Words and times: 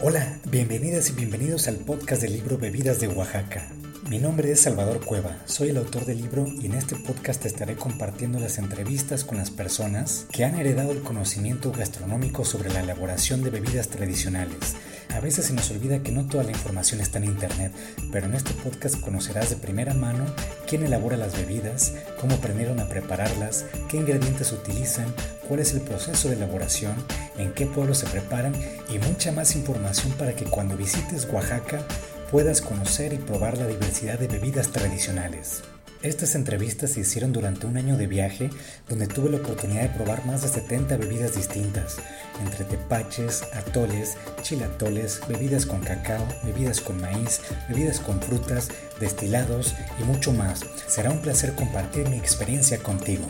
Hola, 0.00 0.38
bienvenidas 0.50 1.10
y 1.10 1.12
bienvenidos 1.12 1.68
al 1.68 1.76
podcast 1.76 2.22
del 2.22 2.32
libro 2.32 2.56
Bebidas 2.56 2.98
de 2.98 3.08
Oaxaca. 3.08 3.68
Mi 4.08 4.18
nombre 4.18 4.50
es 4.50 4.60
Salvador 4.62 5.04
Cueva, 5.04 5.36
soy 5.44 5.68
el 5.68 5.76
autor 5.76 6.06
del 6.06 6.22
libro 6.22 6.46
y 6.46 6.64
en 6.64 6.72
este 6.72 6.96
podcast 6.96 7.44
estaré 7.44 7.76
compartiendo 7.76 8.38
las 8.38 8.56
entrevistas 8.56 9.24
con 9.24 9.36
las 9.36 9.50
personas 9.50 10.26
que 10.32 10.46
han 10.46 10.54
heredado 10.54 10.92
el 10.92 11.02
conocimiento 11.02 11.72
gastronómico 11.72 12.46
sobre 12.46 12.70
la 12.70 12.80
elaboración 12.80 13.42
de 13.42 13.50
bebidas 13.50 13.88
tradicionales. 13.88 14.76
A 15.18 15.20
veces 15.20 15.46
se 15.46 15.52
nos 15.52 15.68
olvida 15.72 15.98
que 15.98 16.12
no 16.12 16.28
toda 16.28 16.44
la 16.44 16.52
información 16.52 17.00
está 17.00 17.18
en 17.18 17.24
internet, 17.24 17.72
pero 18.12 18.26
en 18.26 18.34
este 18.34 18.54
podcast 18.54 19.00
conocerás 19.00 19.50
de 19.50 19.56
primera 19.56 19.92
mano 19.92 20.24
quién 20.68 20.84
elabora 20.84 21.16
las 21.16 21.36
bebidas, 21.36 21.92
cómo 22.20 22.36
aprendieron 22.36 22.78
a 22.78 22.88
prepararlas, 22.88 23.66
qué 23.88 23.96
ingredientes 23.96 24.52
utilizan, 24.52 25.12
cuál 25.48 25.58
es 25.58 25.74
el 25.74 25.80
proceso 25.80 26.28
de 26.28 26.36
elaboración, 26.36 26.94
en 27.36 27.52
qué 27.52 27.66
pueblo 27.66 27.96
se 27.96 28.06
preparan 28.06 28.54
y 28.94 29.00
mucha 29.00 29.32
más 29.32 29.56
información 29.56 30.12
para 30.12 30.36
que 30.36 30.44
cuando 30.44 30.76
visites 30.76 31.26
Oaxaca 31.32 31.84
puedas 32.30 32.60
conocer 32.60 33.12
y 33.12 33.16
probar 33.16 33.58
la 33.58 33.66
diversidad 33.66 34.20
de 34.20 34.28
bebidas 34.28 34.68
tradicionales. 34.68 35.64
Estas 36.02 36.36
entrevistas 36.36 36.92
se 36.92 37.00
hicieron 37.00 37.32
durante 37.32 37.66
un 37.66 37.76
año 37.76 37.96
de 37.96 38.06
viaje 38.06 38.50
donde 38.88 39.08
tuve 39.08 39.30
la 39.30 39.38
oportunidad 39.38 39.82
de 39.82 39.88
probar 39.88 40.24
más 40.26 40.42
de 40.42 40.48
70 40.48 40.96
bebidas 40.96 41.34
distintas, 41.34 41.96
entre 42.40 42.64
tepaches, 42.64 43.42
atoles, 43.52 44.16
chilatoles, 44.42 45.20
bebidas 45.28 45.66
con 45.66 45.80
cacao, 45.80 46.24
bebidas 46.44 46.80
con 46.80 47.00
maíz, 47.00 47.40
bebidas 47.68 47.98
con 47.98 48.22
frutas, 48.22 48.68
destilados 49.00 49.74
y 50.00 50.04
mucho 50.04 50.32
más. 50.32 50.60
Será 50.86 51.10
un 51.10 51.20
placer 51.20 51.54
compartir 51.56 52.08
mi 52.08 52.16
experiencia 52.16 52.78
contigo. 52.78 53.26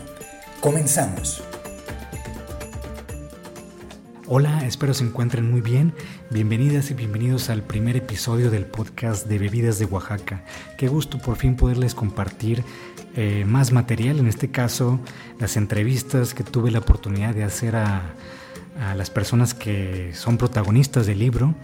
Comenzamos. 0.61 1.41
Hola, 4.31 4.63
espero 4.67 4.93
se 4.93 5.03
encuentren 5.03 5.49
muy 5.49 5.59
bien. 5.59 5.91
Bienvenidas 6.29 6.91
y 6.91 6.93
bienvenidos 6.93 7.49
al 7.49 7.63
primer 7.63 7.97
episodio 7.97 8.51
del 8.51 8.67
podcast 8.67 9.25
de 9.25 9.39
Bebidas 9.39 9.79
de 9.79 9.85
Oaxaca. 9.85 10.43
Qué 10.77 10.87
gusto 10.87 11.17
por 11.17 11.35
fin 11.35 11.55
poderles 11.55 11.95
compartir 11.95 12.63
eh, 13.15 13.43
más 13.47 13.71
material, 13.71 14.19
en 14.19 14.27
este 14.27 14.51
caso 14.51 14.99
las 15.39 15.57
entrevistas 15.57 16.35
que 16.35 16.43
tuve 16.43 16.69
la 16.69 16.77
oportunidad 16.77 17.33
de 17.33 17.43
hacer 17.43 17.75
a, 17.75 18.03
a 18.79 18.93
las 18.93 19.09
personas 19.09 19.55
que 19.55 20.11
son 20.13 20.37
protagonistas 20.37 21.07
del 21.07 21.17
libro. 21.17 21.55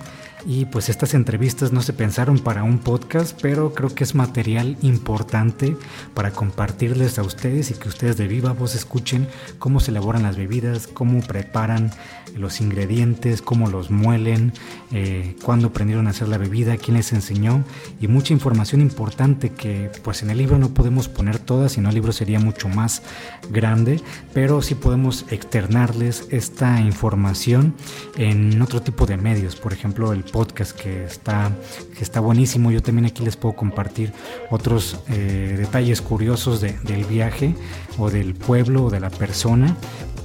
Y 0.47 0.65
pues 0.65 0.89
estas 0.89 1.15
entrevistas 1.15 1.71
no 1.71 1.81
se 1.81 1.91
pensaron 1.91 2.38
para 2.38 2.63
un 2.63 2.77
podcast, 2.77 3.38
pero 3.41 3.73
creo 3.73 3.93
que 3.95 4.03
es 4.03 4.13
material 4.13 4.77
importante 4.83 5.75
para 6.13 6.31
compartirles 6.31 7.17
a 7.17 7.23
ustedes 7.23 7.71
y 7.71 7.73
que 7.73 7.89
ustedes 7.89 8.15
de 8.17 8.27
viva 8.27 8.53
voz 8.53 8.75
escuchen 8.75 9.27
cómo 9.57 9.79
se 9.79 9.89
elaboran 9.89 10.21
las 10.21 10.38
bebidas, 10.38 10.85
cómo 10.85 11.21
preparan 11.21 11.91
los 12.35 12.61
ingredientes, 12.61 13.41
cómo 13.41 13.69
los 13.69 13.89
muelen, 13.89 14.53
eh, 14.91 15.35
cuándo 15.43 15.67
aprendieron 15.67 16.07
a 16.07 16.11
hacer 16.11 16.27
la 16.27 16.38
bebida, 16.38 16.77
quién 16.77 16.97
les 16.97 17.13
enseñó 17.13 17.63
y 17.99 18.07
mucha 18.07 18.33
información 18.33 18.81
importante 18.81 19.49
que 19.49 19.89
pues 20.03 20.21
en 20.21 20.29
el 20.29 20.38
libro 20.38 20.57
no 20.57 20.69
podemos 20.69 21.07
poner 21.07 21.39
todas, 21.39 21.73
sino 21.73 21.89
el 21.89 21.95
libro 21.95 22.11
sería 22.11 22.39
mucho 22.39 22.67
más 22.67 23.01
grande, 23.49 24.01
pero 24.33 24.61
sí 24.61 24.75
podemos 24.75 25.25
externarles 25.29 26.27
esta 26.29 26.81
información 26.81 27.73
en 28.17 28.61
otro 28.61 28.81
tipo 28.81 29.05
de 29.05 29.17
medios, 29.17 29.55
por 29.55 29.73
ejemplo 29.73 30.13
el 30.13 30.23
podcast 30.36 30.78
que 30.78 31.05
está, 31.05 31.50
que 31.97 32.03
está 32.03 32.19
buenísimo. 32.19 32.69
Yo 32.69 32.81
también 32.83 33.05
aquí 33.05 33.23
les 33.23 33.38
puedo 33.38 33.55
compartir 33.55 34.11
otros 34.52 35.00
eh, 35.08 35.55
detalles 35.58 36.02
curiosos 36.02 36.59
del 36.59 37.05
viaje 37.05 37.55
o 37.97 38.09
del 38.11 38.36
pueblo 38.36 38.83
o 38.83 38.89
de 38.89 39.00
la 39.00 39.09
persona. 39.09 39.78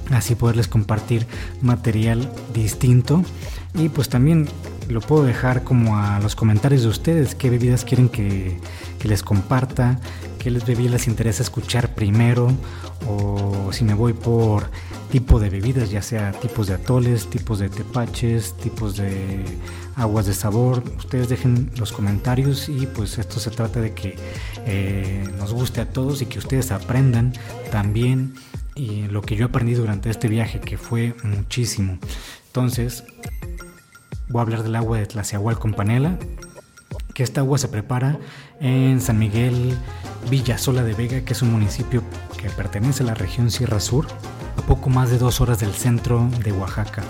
Así 0.09 0.35
poderles 0.35 0.67
compartir 0.67 1.25
material 1.61 2.29
distinto. 2.53 3.23
Y 3.73 3.87
pues 3.87 4.09
también 4.09 4.49
lo 4.91 5.01
puedo 5.01 5.23
dejar 5.23 5.63
como 5.63 5.97
a 5.97 6.19
los 6.19 6.35
comentarios 6.35 6.83
de 6.83 6.89
ustedes, 6.89 7.35
qué 7.35 7.49
bebidas 7.49 7.83
quieren 7.85 8.09
que, 8.09 8.59
que 8.99 9.07
les 9.07 9.23
comparta, 9.23 9.99
qué 10.39 10.51
les 10.51 10.65
bebidas 10.65 10.91
les 10.91 11.07
interesa 11.07 11.43
escuchar 11.43 11.95
primero, 11.95 12.51
o 13.07 13.71
si 13.71 13.83
me 13.83 13.93
voy 13.93 14.13
por 14.13 14.69
tipo 15.11 15.39
de 15.39 15.49
bebidas, 15.49 15.91
ya 15.91 16.01
sea 16.01 16.31
tipos 16.31 16.67
de 16.67 16.75
atoles, 16.75 17.29
tipos 17.29 17.59
de 17.59 17.69
tepaches, 17.69 18.55
tipos 18.57 18.95
de 18.95 19.43
aguas 19.95 20.25
de 20.25 20.33
sabor. 20.33 20.83
Ustedes 20.97 21.29
dejen 21.29 21.71
los 21.77 21.91
comentarios 21.91 22.69
y 22.69 22.87
pues 22.87 23.17
esto 23.17 23.39
se 23.39 23.51
trata 23.51 23.81
de 23.81 23.93
que 23.93 24.15
eh, 24.65 25.23
nos 25.37 25.53
guste 25.53 25.81
a 25.81 25.89
todos 25.89 26.21
y 26.21 26.25
que 26.25 26.39
ustedes 26.39 26.71
aprendan 26.71 27.33
también 27.71 28.33
y 28.73 29.03
lo 29.03 29.21
que 29.21 29.35
yo 29.35 29.47
aprendí 29.47 29.73
durante 29.73 30.09
este 30.09 30.27
viaje, 30.27 30.59
que 30.59 30.77
fue 30.77 31.13
muchísimo. 31.23 31.99
Entonces, 32.47 33.03
voy 34.31 34.39
a 34.39 34.43
hablar 34.43 34.63
del 34.63 34.75
agua 34.75 34.97
de 34.97 35.05
Tlaciahual 35.05 35.59
con 35.59 35.73
panela, 35.73 36.17
que 37.13 37.23
esta 37.23 37.41
agua 37.41 37.57
se 37.57 37.67
prepara 37.67 38.17
en 38.59 39.01
San 39.01 39.19
Miguel 39.19 39.77
Villasola 40.29 40.83
de 40.83 40.93
Vega, 40.93 41.21
que 41.21 41.33
es 41.33 41.41
un 41.41 41.51
municipio 41.51 42.01
que 42.37 42.49
pertenece 42.49 43.03
a 43.03 43.07
la 43.07 43.13
región 43.13 43.51
Sierra 43.51 43.79
Sur, 43.79 44.07
a 44.57 44.61
poco 44.61 44.89
más 44.89 45.09
de 45.09 45.17
dos 45.17 45.41
horas 45.41 45.59
del 45.59 45.73
centro 45.73 46.29
de 46.43 46.51
Oaxaca. 46.53 47.03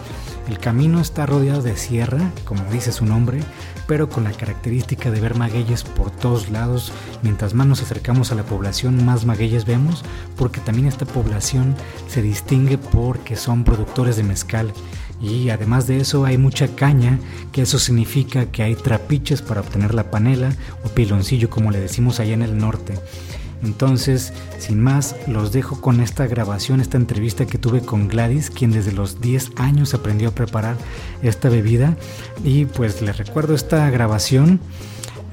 El 0.48 0.58
camino 0.58 1.00
está 1.00 1.26
rodeado 1.26 1.62
de 1.62 1.78
sierra, 1.78 2.32
como 2.46 2.64
dice 2.72 2.92
su 2.92 3.06
nombre, 3.06 3.42
pero 3.88 4.10
con 4.10 4.24
la 4.24 4.32
característica 4.32 5.12
de 5.12 5.22
ver 5.22 5.36
magueyes 5.36 5.84
por 5.84 6.12
todos 6.12 6.50
lados. 6.50 6.92
Mientras 7.22 7.54
más 7.54 7.68
nos 7.68 7.82
acercamos 7.82 8.32
a 8.32 8.36
la 8.36 8.44
población, 8.44 9.06
más 9.06 9.26
magueyes 9.26 9.66
vemos, 9.66 10.04
porque 10.36 10.60
también 10.60 10.88
esta 10.88 11.06
población 11.06 11.76
se 12.08 12.22
distingue 12.22 12.78
porque 12.78 13.36
son 13.36 13.64
productores 13.64 14.18
de 14.18 14.24
mezcal. 14.24 14.74
Y 15.22 15.50
además 15.50 15.88
de 15.88 16.00
eso 16.00 16.26
hay 16.26 16.38
mucha 16.38 16.76
caña, 16.76 17.20
que 17.52 17.62
eso 17.62 17.78
significa 17.78 18.48
que 18.48 18.64
hay 18.64 18.76
trapiches 18.76 19.42
para 19.42 19.62
obtener 19.62 19.94
la 19.94 20.10
panela 20.10 20.56
o 20.84 20.90
piloncillo 20.90 21.50
como 21.50 21.72
le 21.72 21.80
decimos 21.80 22.20
allá 22.20 22.34
en 22.34 22.42
el 22.42 22.58
norte. 22.58 22.96
Entonces, 23.64 24.34
sin 24.58 24.82
más, 24.82 25.16
los 25.28 25.52
dejo 25.52 25.80
con 25.82 26.02
esta 26.02 26.26
grabación, 26.26 26.82
esta 26.82 26.98
entrevista 26.98 27.46
que 27.46 27.60
tuve 27.60 27.82
con 27.82 28.08
Gladys, 28.08 28.50
quien 28.50 28.72
desde 28.72 28.92
los 28.92 29.22
10 29.22 29.52
años 29.58 29.94
aprendió 29.94 30.30
a 30.30 30.32
preparar 30.32 30.78
esta 31.22 31.50
bebida. 31.50 31.96
Y 32.44 32.66
pues 32.66 33.02
les 33.02 33.18
recuerdo 33.18 33.54
esta 33.54 33.90
grabación. 33.92 34.60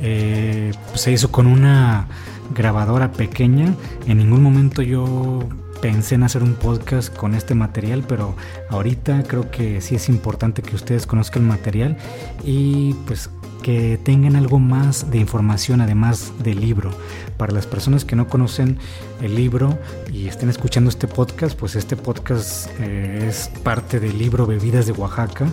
Eh, 0.00 0.72
se 0.94 1.10
hizo 1.10 1.32
con 1.32 1.46
una 1.46 2.06
grabadora 2.54 3.12
pequeña. 3.12 3.74
En 4.06 4.18
ningún 4.18 4.42
momento 4.42 4.82
yo 4.82 5.40
pensé 5.80 6.16
en 6.16 6.22
hacer 6.22 6.42
un 6.42 6.54
podcast 6.54 7.14
con 7.14 7.34
este 7.34 7.54
material, 7.54 8.04
pero 8.06 8.34
ahorita 8.70 9.22
creo 9.24 9.50
que 9.50 9.80
sí 9.80 9.94
es 9.94 10.08
importante 10.08 10.62
que 10.62 10.74
ustedes 10.74 11.06
conozcan 11.06 11.42
el 11.42 11.48
material 11.48 11.96
y 12.44 12.94
pues 13.06 13.30
que 13.62 13.98
tengan 14.02 14.36
algo 14.36 14.58
más 14.58 15.10
de 15.10 15.18
información 15.18 15.80
además 15.80 16.32
del 16.42 16.60
libro. 16.60 16.90
Para 17.36 17.52
las 17.52 17.66
personas 17.66 18.04
que 18.04 18.16
no 18.16 18.28
conocen 18.28 18.78
el 19.20 19.34
libro 19.34 19.78
y 20.12 20.28
estén 20.28 20.48
escuchando 20.48 20.90
este 20.90 21.08
podcast, 21.08 21.58
pues 21.58 21.76
este 21.76 21.96
podcast 21.96 22.68
eh, 22.80 23.26
es 23.28 23.50
parte 23.62 24.00
del 24.00 24.18
libro 24.18 24.46
Bebidas 24.46 24.86
de 24.86 24.92
Oaxaca, 24.92 25.46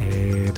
eh, 0.00 0.52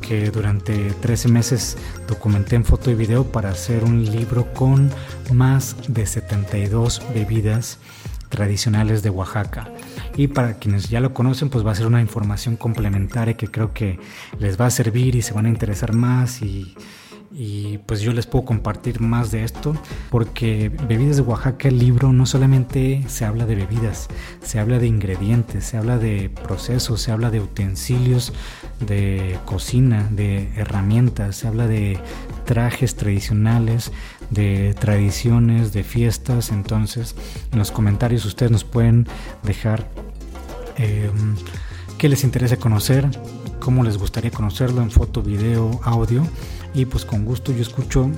que 0.00 0.30
durante 0.30 0.90
13 0.90 1.28
meses 1.28 1.76
documenté 2.08 2.56
en 2.56 2.64
foto 2.64 2.90
y 2.90 2.94
video 2.94 3.24
para 3.24 3.50
hacer 3.50 3.84
un 3.84 4.04
libro 4.04 4.52
con 4.52 4.90
más 5.32 5.76
de 5.88 6.06
72 6.06 7.02
bebidas 7.14 7.78
tradicionales 8.32 9.02
de 9.02 9.10
Oaxaca. 9.10 9.68
Y 10.16 10.28
para 10.28 10.54
quienes 10.54 10.88
ya 10.88 11.00
lo 11.00 11.12
conocen, 11.12 11.50
pues 11.50 11.64
va 11.64 11.72
a 11.72 11.74
ser 11.74 11.86
una 11.86 12.00
información 12.00 12.56
complementaria 12.56 13.36
que 13.36 13.48
creo 13.48 13.74
que 13.74 14.00
les 14.38 14.58
va 14.58 14.66
a 14.66 14.70
servir 14.70 15.14
y 15.14 15.22
se 15.22 15.34
van 15.34 15.44
a 15.44 15.50
interesar 15.50 15.92
más 15.92 16.40
y, 16.40 16.74
y 17.34 17.78
pues 17.78 18.00
yo 18.00 18.12
les 18.12 18.26
puedo 18.26 18.44
compartir 18.44 19.00
más 19.00 19.30
de 19.30 19.44
esto 19.44 19.74
porque 20.10 20.70
Bebidas 20.88 21.16
de 21.16 21.22
Oaxaca 21.22 21.68
el 21.68 21.78
libro 21.78 22.12
no 22.12 22.26
solamente 22.26 23.04
se 23.08 23.24
habla 23.24 23.46
de 23.46 23.54
bebidas, 23.54 24.08
se 24.42 24.58
habla 24.58 24.78
de 24.78 24.86
ingredientes, 24.86 25.64
se 25.64 25.76
habla 25.76 25.98
de 25.98 26.30
procesos, 26.30 27.00
se 27.00 27.10
habla 27.12 27.30
de 27.30 27.40
utensilios 27.40 28.32
de 28.80 29.38
cocina, 29.44 30.08
de 30.10 30.50
herramientas, 30.56 31.36
se 31.36 31.48
habla 31.48 31.66
de 31.66 31.98
trajes 32.44 32.96
tradicionales, 32.96 33.92
de 34.30 34.74
tradiciones, 34.74 35.72
de 35.72 35.84
fiestas, 35.84 36.50
entonces 36.50 37.14
en 37.52 37.58
los 37.58 37.70
comentarios 37.70 38.24
ustedes 38.24 38.52
nos 38.52 38.64
pueden 38.64 39.06
dejar 39.42 39.88
eh, 40.78 41.10
qué 41.98 42.08
les 42.08 42.24
interesa 42.24 42.56
conocer, 42.56 43.08
cómo 43.62 43.84
les 43.84 43.96
gustaría 43.96 44.32
conocerlo 44.32 44.82
en 44.82 44.90
foto, 44.90 45.22
video, 45.22 45.80
audio 45.84 46.26
y 46.74 46.84
pues 46.84 47.04
con 47.04 47.24
gusto 47.24 47.52
yo 47.52 47.62
escucho 47.62 48.10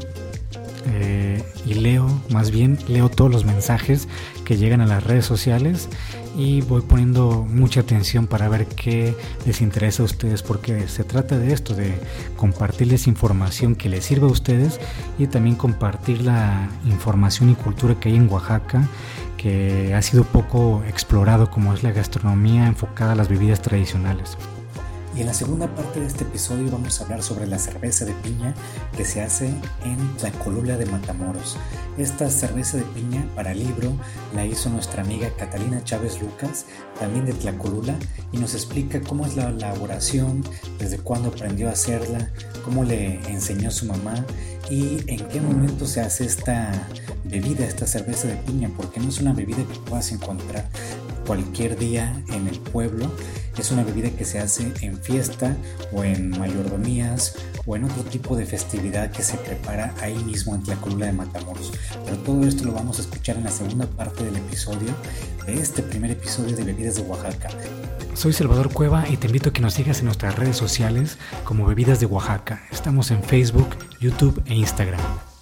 eh, 0.86 1.42
y 1.66 1.74
leo, 1.74 2.06
más 2.30 2.50
bien 2.50 2.78
leo 2.88 3.10
todos 3.10 3.30
los 3.30 3.44
mensajes 3.44 4.08
que 4.46 4.56
llegan 4.56 4.80
a 4.80 4.86
las 4.86 5.04
redes 5.04 5.26
sociales 5.26 5.90
y 6.34 6.62
voy 6.62 6.80
poniendo 6.80 7.46
mucha 7.46 7.80
atención 7.80 8.26
para 8.26 8.48
ver 8.48 8.66
qué 8.66 9.14
les 9.44 9.60
interesa 9.60 10.02
a 10.02 10.06
ustedes 10.06 10.42
porque 10.42 10.88
se 10.88 11.04
trata 11.04 11.38
de 11.38 11.52
esto, 11.52 11.74
de 11.74 11.92
compartirles 12.36 13.06
información 13.06 13.76
que 13.76 13.90
les 13.90 14.06
sirva 14.06 14.28
a 14.28 14.32
ustedes 14.32 14.80
y 15.18 15.26
también 15.26 15.56
compartir 15.56 16.22
la 16.22 16.70
información 16.86 17.50
y 17.50 17.54
cultura 17.54 18.00
que 18.00 18.08
hay 18.08 18.16
en 18.16 18.30
Oaxaca 18.30 18.88
que 19.36 19.94
ha 19.94 20.00
sido 20.00 20.24
poco 20.24 20.82
explorado 20.88 21.50
como 21.50 21.74
es 21.74 21.82
la 21.82 21.92
gastronomía 21.92 22.66
enfocada 22.66 23.12
a 23.12 23.14
las 23.14 23.28
bebidas 23.28 23.60
tradicionales. 23.60 24.38
Y 25.16 25.20
en 25.20 25.26
la 25.26 25.34
segunda 25.34 25.72
parte 25.72 26.00
de 26.00 26.06
este 26.06 26.24
episodio 26.24 26.72
vamos 26.72 27.00
a 27.00 27.04
hablar 27.04 27.22
sobre 27.22 27.46
la 27.46 27.60
cerveza 27.60 28.04
de 28.04 28.12
piña 28.14 28.52
que 28.96 29.04
se 29.04 29.22
hace 29.22 29.46
en 29.84 29.96
la 30.20 30.32
colula 30.40 30.76
de 30.76 30.86
Matamoros. 30.86 31.56
Esta 31.96 32.28
cerveza 32.28 32.78
de 32.78 32.82
piña 32.82 33.24
para 33.36 33.54
libro 33.54 33.92
la 34.34 34.44
hizo 34.44 34.70
nuestra 34.70 35.04
amiga 35.04 35.30
Catalina 35.36 35.84
Chávez 35.84 36.20
Lucas, 36.20 36.66
también 36.98 37.26
de 37.26 37.32
Tlacolula, 37.32 37.94
y 38.32 38.38
nos 38.38 38.54
explica 38.54 39.00
cómo 39.02 39.24
es 39.24 39.36
la 39.36 39.50
elaboración, 39.50 40.42
desde 40.80 40.98
cuándo 40.98 41.28
aprendió 41.28 41.68
a 41.68 41.72
hacerla, 41.72 42.30
cómo 42.64 42.82
le 42.82 43.20
enseñó 43.30 43.70
su 43.70 43.86
mamá 43.86 44.14
y 44.68 44.98
en 45.06 45.28
qué 45.28 45.40
momento 45.40 45.86
se 45.86 46.00
hace 46.00 46.24
esta 46.24 46.88
bebida, 47.24 47.64
esta 47.64 47.86
cerveza 47.86 48.26
de 48.26 48.36
piña, 48.36 48.68
porque 48.76 48.98
no 48.98 49.08
es 49.08 49.20
una 49.20 49.32
bebida 49.32 49.58
que 49.58 49.78
puedas 49.78 50.10
encontrar 50.10 50.68
cualquier 51.24 51.78
día 51.78 52.22
en 52.28 52.46
el 52.46 52.58
pueblo. 52.58 53.10
Es 53.58 53.70
una 53.70 53.84
bebida 53.84 54.10
que 54.10 54.24
se 54.24 54.40
hace 54.40 54.72
en 54.80 54.98
fiesta 54.98 55.56
o 55.92 56.04
en 56.04 56.30
mayordomías 56.30 57.36
o 57.66 57.76
en 57.76 57.84
otro 57.84 58.02
tipo 58.02 58.36
de 58.36 58.46
festividad 58.46 59.10
que 59.10 59.22
se 59.22 59.36
prepara 59.36 59.94
ahí 60.00 60.16
mismo 60.24 60.54
en 60.54 60.66
la 60.66 60.76
columna 60.76 61.06
de 61.06 61.12
Matamoros. 61.12 61.72
Pero 62.04 62.18
todo 62.18 62.44
esto 62.46 62.64
lo 62.64 62.72
vamos 62.72 62.98
a 62.98 63.02
escuchar 63.02 63.36
en 63.36 63.44
la 63.44 63.50
segunda 63.50 63.86
parte 63.86 64.24
del 64.24 64.36
episodio 64.36 64.88
de 65.46 65.54
este 65.54 65.82
primer 65.82 66.10
episodio 66.10 66.56
de 66.56 66.64
Bebidas 66.64 66.96
de 66.96 67.02
Oaxaca. 67.02 67.48
Soy 68.14 68.32
Salvador 68.32 68.72
Cueva 68.72 69.08
y 69.08 69.16
te 69.16 69.26
invito 69.26 69.50
a 69.50 69.52
que 69.52 69.60
nos 69.60 69.74
sigas 69.74 69.98
en 69.98 70.06
nuestras 70.06 70.36
redes 70.36 70.56
sociales 70.56 71.18
como 71.44 71.66
Bebidas 71.66 72.00
de 72.00 72.06
Oaxaca. 72.06 72.62
Estamos 72.70 73.10
en 73.10 73.22
Facebook, 73.22 73.68
YouTube 74.00 74.42
e 74.46 74.54
Instagram. 74.54 75.33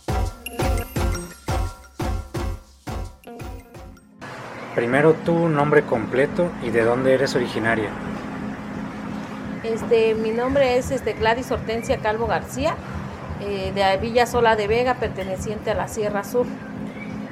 Primero 4.74 5.12
tu 5.12 5.48
nombre 5.48 5.82
completo 5.82 6.50
y 6.62 6.70
de 6.70 6.82
dónde 6.82 7.12
eres 7.12 7.34
originaria. 7.34 7.90
Este, 9.62 10.14
mi 10.14 10.30
nombre 10.30 10.78
es 10.78 10.90
este, 10.90 11.12
Gladys 11.12 11.50
Hortensia 11.50 11.98
Calvo 11.98 12.26
García, 12.26 12.74
eh, 13.42 13.72
de 13.74 13.96
Villa 13.98 14.26
Sola 14.26 14.56
de 14.56 14.66
Vega, 14.66 14.94
perteneciente 14.94 15.70
a 15.70 15.74
la 15.74 15.88
Sierra 15.88 16.24
Sur. 16.24 16.46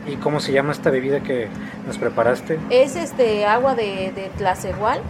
¿Y 0.06 0.16
cómo 0.16 0.40
se 0.40 0.52
llama 0.52 0.72
esta 0.72 0.90
bebida 0.90 1.20
que 1.20 1.48
nos 1.87 1.96
preparaste? 1.98 2.58
Es 2.69 2.94
este 2.94 3.46
agua 3.46 3.75
de, 3.75 4.12
de 4.14 4.31
tlacegual 4.37 5.00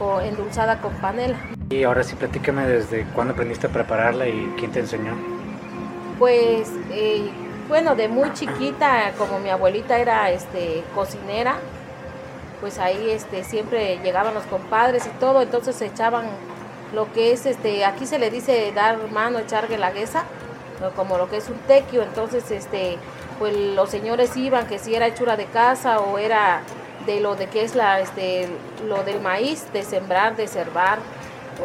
o 0.00 0.20
endulzada 0.20 0.78
con 0.80 0.92
panela. 0.94 1.36
Y 1.70 1.84
ahora 1.84 2.02
sí, 2.02 2.16
platícame 2.16 2.66
desde 2.66 3.04
cuándo 3.14 3.34
aprendiste 3.34 3.66
a 3.66 3.70
prepararla 3.70 4.26
y 4.26 4.52
quién 4.58 4.70
te 4.72 4.80
enseñó. 4.80 5.12
Pues 6.18 6.70
eh, 6.90 7.30
bueno, 7.72 7.94
de 7.94 8.06
muy 8.06 8.30
chiquita, 8.34 9.12
como 9.16 9.38
mi 9.38 9.48
abuelita 9.48 9.98
era 9.98 10.30
este, 10.30 10.84
cocinera, 10.94 11.54
pues 12.60 12.78
ahí 12.78 13.08
este, 13.08 13.44
siempre 13.44 13.98
llegaban 14.02 14.34
los 14.34 14.44
compadres 14.44 15.06
y 15.06 15.18
todo, 15.18 15.40
entonces 15.40 15.76
se 15.76 15.86
echaban 15.86 16.26
lo 16.92 17.10
que 17.14 17.32
es, 17.32 17.46
este, 17.46 17.86
aquí 17.86 18.04
se 18.04 18.18
le 18.18 18.28
dice 18.28 18.70
dar 18.74 18.98
mano, 19.10 19.38
echar 19.38 19.68
guelaguesa, 19.68 20.24
como 20.96 21.16
lo 21.16 21.30
que 21.30 21.38
es 21.38 21.48
un 21.48 21.56
tequio, 21.60 22.02
entonces 22.02 22.50
este, 22.50 22.98
pues 23.38 23.56
los 23.56 23.88
señores 23.88 24.36
iban, 24.36 24.66
que 24.66 24.78
si 24.78 24.94
era 24.94 25.06
hechura 25.06 25.38
de 25.38 25.46
casa 25.46 25.98
o 26.00 26.18
era 26.18 26.60
de 27.06 27.20
lo 27.20 27.36
de 27.36 27.46
que 27.46 27.64
es 27.64 27.74
la, 27.74 28.00
este, 28.00 28.50
lo 28.86 29.02
del 29.02 29.22
maíz, 29.22 29.72
de 29.72 29.82
sembrar, 29.82 30.36
de 30.36 30.46
cervar, 30.46 30.98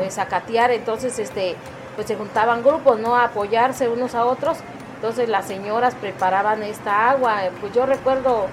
de 0.02 0.10
sacatear, 0.10 0.72
entonces 0.72 1.20
este, 1.20 1.58
pues 1.96 2.08
se 2.08 2.16
juntaban 2.16 2.64
grupos, 2.64 2.98
¿no? 2.98 3.18
A 3.18 3.26
apoyarse 3.26 3.90
unos 3.90 4.16
a 4.16 4.24
otros 4.24 4.60
entonces 4.98 5.30
las 5.30 5.46
señoras 5.46 5.94
preparaban 5.94 6.64
esta 6.64 7.12
agua. 7.12 7.38
Pues 7.62 7.72
yo 7.72 7.86
recuerdo, 7.86 8.48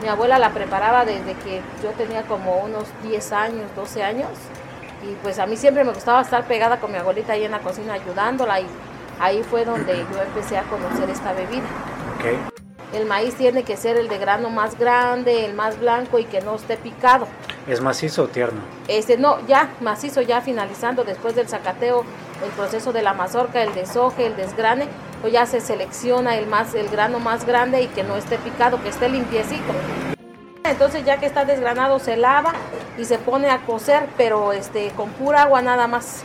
mi 0.00 0.08
abuela 0.08 0.38
la 0.38 0.48
preparaba 0.48 1.04
desde 1.04 1.34
que 1.34 1.60
yo 1.82 1.90
tenía 1.90 2.22
como 2.22 2.56
unos 2.60 2.84
10 3.02 3.32
años, 3.32 3.70
12 3.76 4.02
años. 4.02 4.30
Y 5.06 5.14
pues 5.22 5.38
a 5.38 5.46
mí 5.46 5.58
siempre 5.58 5.84
me 5.84 5.92
gustaba 5.92 6.22
estar 6.22 6.46
pegada 6.46 6.80
con 6.80 6.90
mi 6.90 6.96
abuelita 6.96 7.34
ahí 7.34 7.44
en 7.44 7.52
la 7.52 7.58
cocina 7.58 7.94
ayudándola 7.94 8.60
y 8.60 8.66
ahí 9.18 9.42
fue 9.42 9.66
donde 9.66 9.94
yo 9.94 10.22
empecé 10.22 10.56
a 10.56 10.62
conocer 10.62 11.10
esta 11.10 11.34
bebida. 11.34 11.66
El 12.94 13.04
maíz 13.04 13.34
tiene 13.34 13.62
que 13.62 13.76
ser 13.76 13.98
el 13.98 14.08
de 14.08 14.16
grano 14.16 14.48
más 14.48 14.78
grande, 14.78 15.44
el 15.44 15.54
más 15.54 15.78
blanco 15.78 16.18
y 16.18 16.24
que 16.24 16.40
no 16.40 16.54
esté 16.54 16.78
picado. 16.78 17.26
¿Es 17.68 17.82
macizo 17.82 18.24
o 18.24 18.28
tierno? 18.28 18.62
Este, 18.88 19.18
no, 19.18 19.46
ya 19.46 19.68
macizo, 19.80 20.22
ya 20.22 20.40
finalizando 20.40 21.04
después 21.04 21.34
del 21.34 21.46
zacateo, 21.46 22.04
el 22.42 22.50
proceso 22.52 22.92
de 22.92 23.02
la 23.02 23.12
mazorca, 23.12 23.62
el 23.62 23.74
desoje, 23.74 24.26
el 24.26 24.36
desgrane, 24.36 24.88
pues 25.20 25.32
ya 25.32 25.46
se 25.46 25.60
selecciona 25.60 26.36
el, 26.36 26.46
más, 26.46 26.74
el 26.74 26.88
grano 26.88 27.18
más 27.18 27.44
grande 27.46 27.82
y 27.82 27.88
que 27.88 28.02
no 28.02 28.16
esté 28.16 28.38
picado, 28.38 28.82
que 28.82 28.88
esté 28.88 29.08
limpiecito. 29.08 29.72
Entonces 30.64 31.04
ya 31.04 31.18
que 31.18 31.26
está 31.26 31.44
desgranado 31.44 31.98
se 31.98 32.16
lava 32.16 32.52
y 32.98 33.04
se 33.04 33.18
pone 33.18 33.50
a 33.50 33.58
cocer, 33.66 34.08
pero 34.16 34.52
este, 34.52 34.90
con 34.90 35.10
pura 35.10 35.42
agua 35.42 35.62
nada 35.62 35.86
más. 35.86 36.22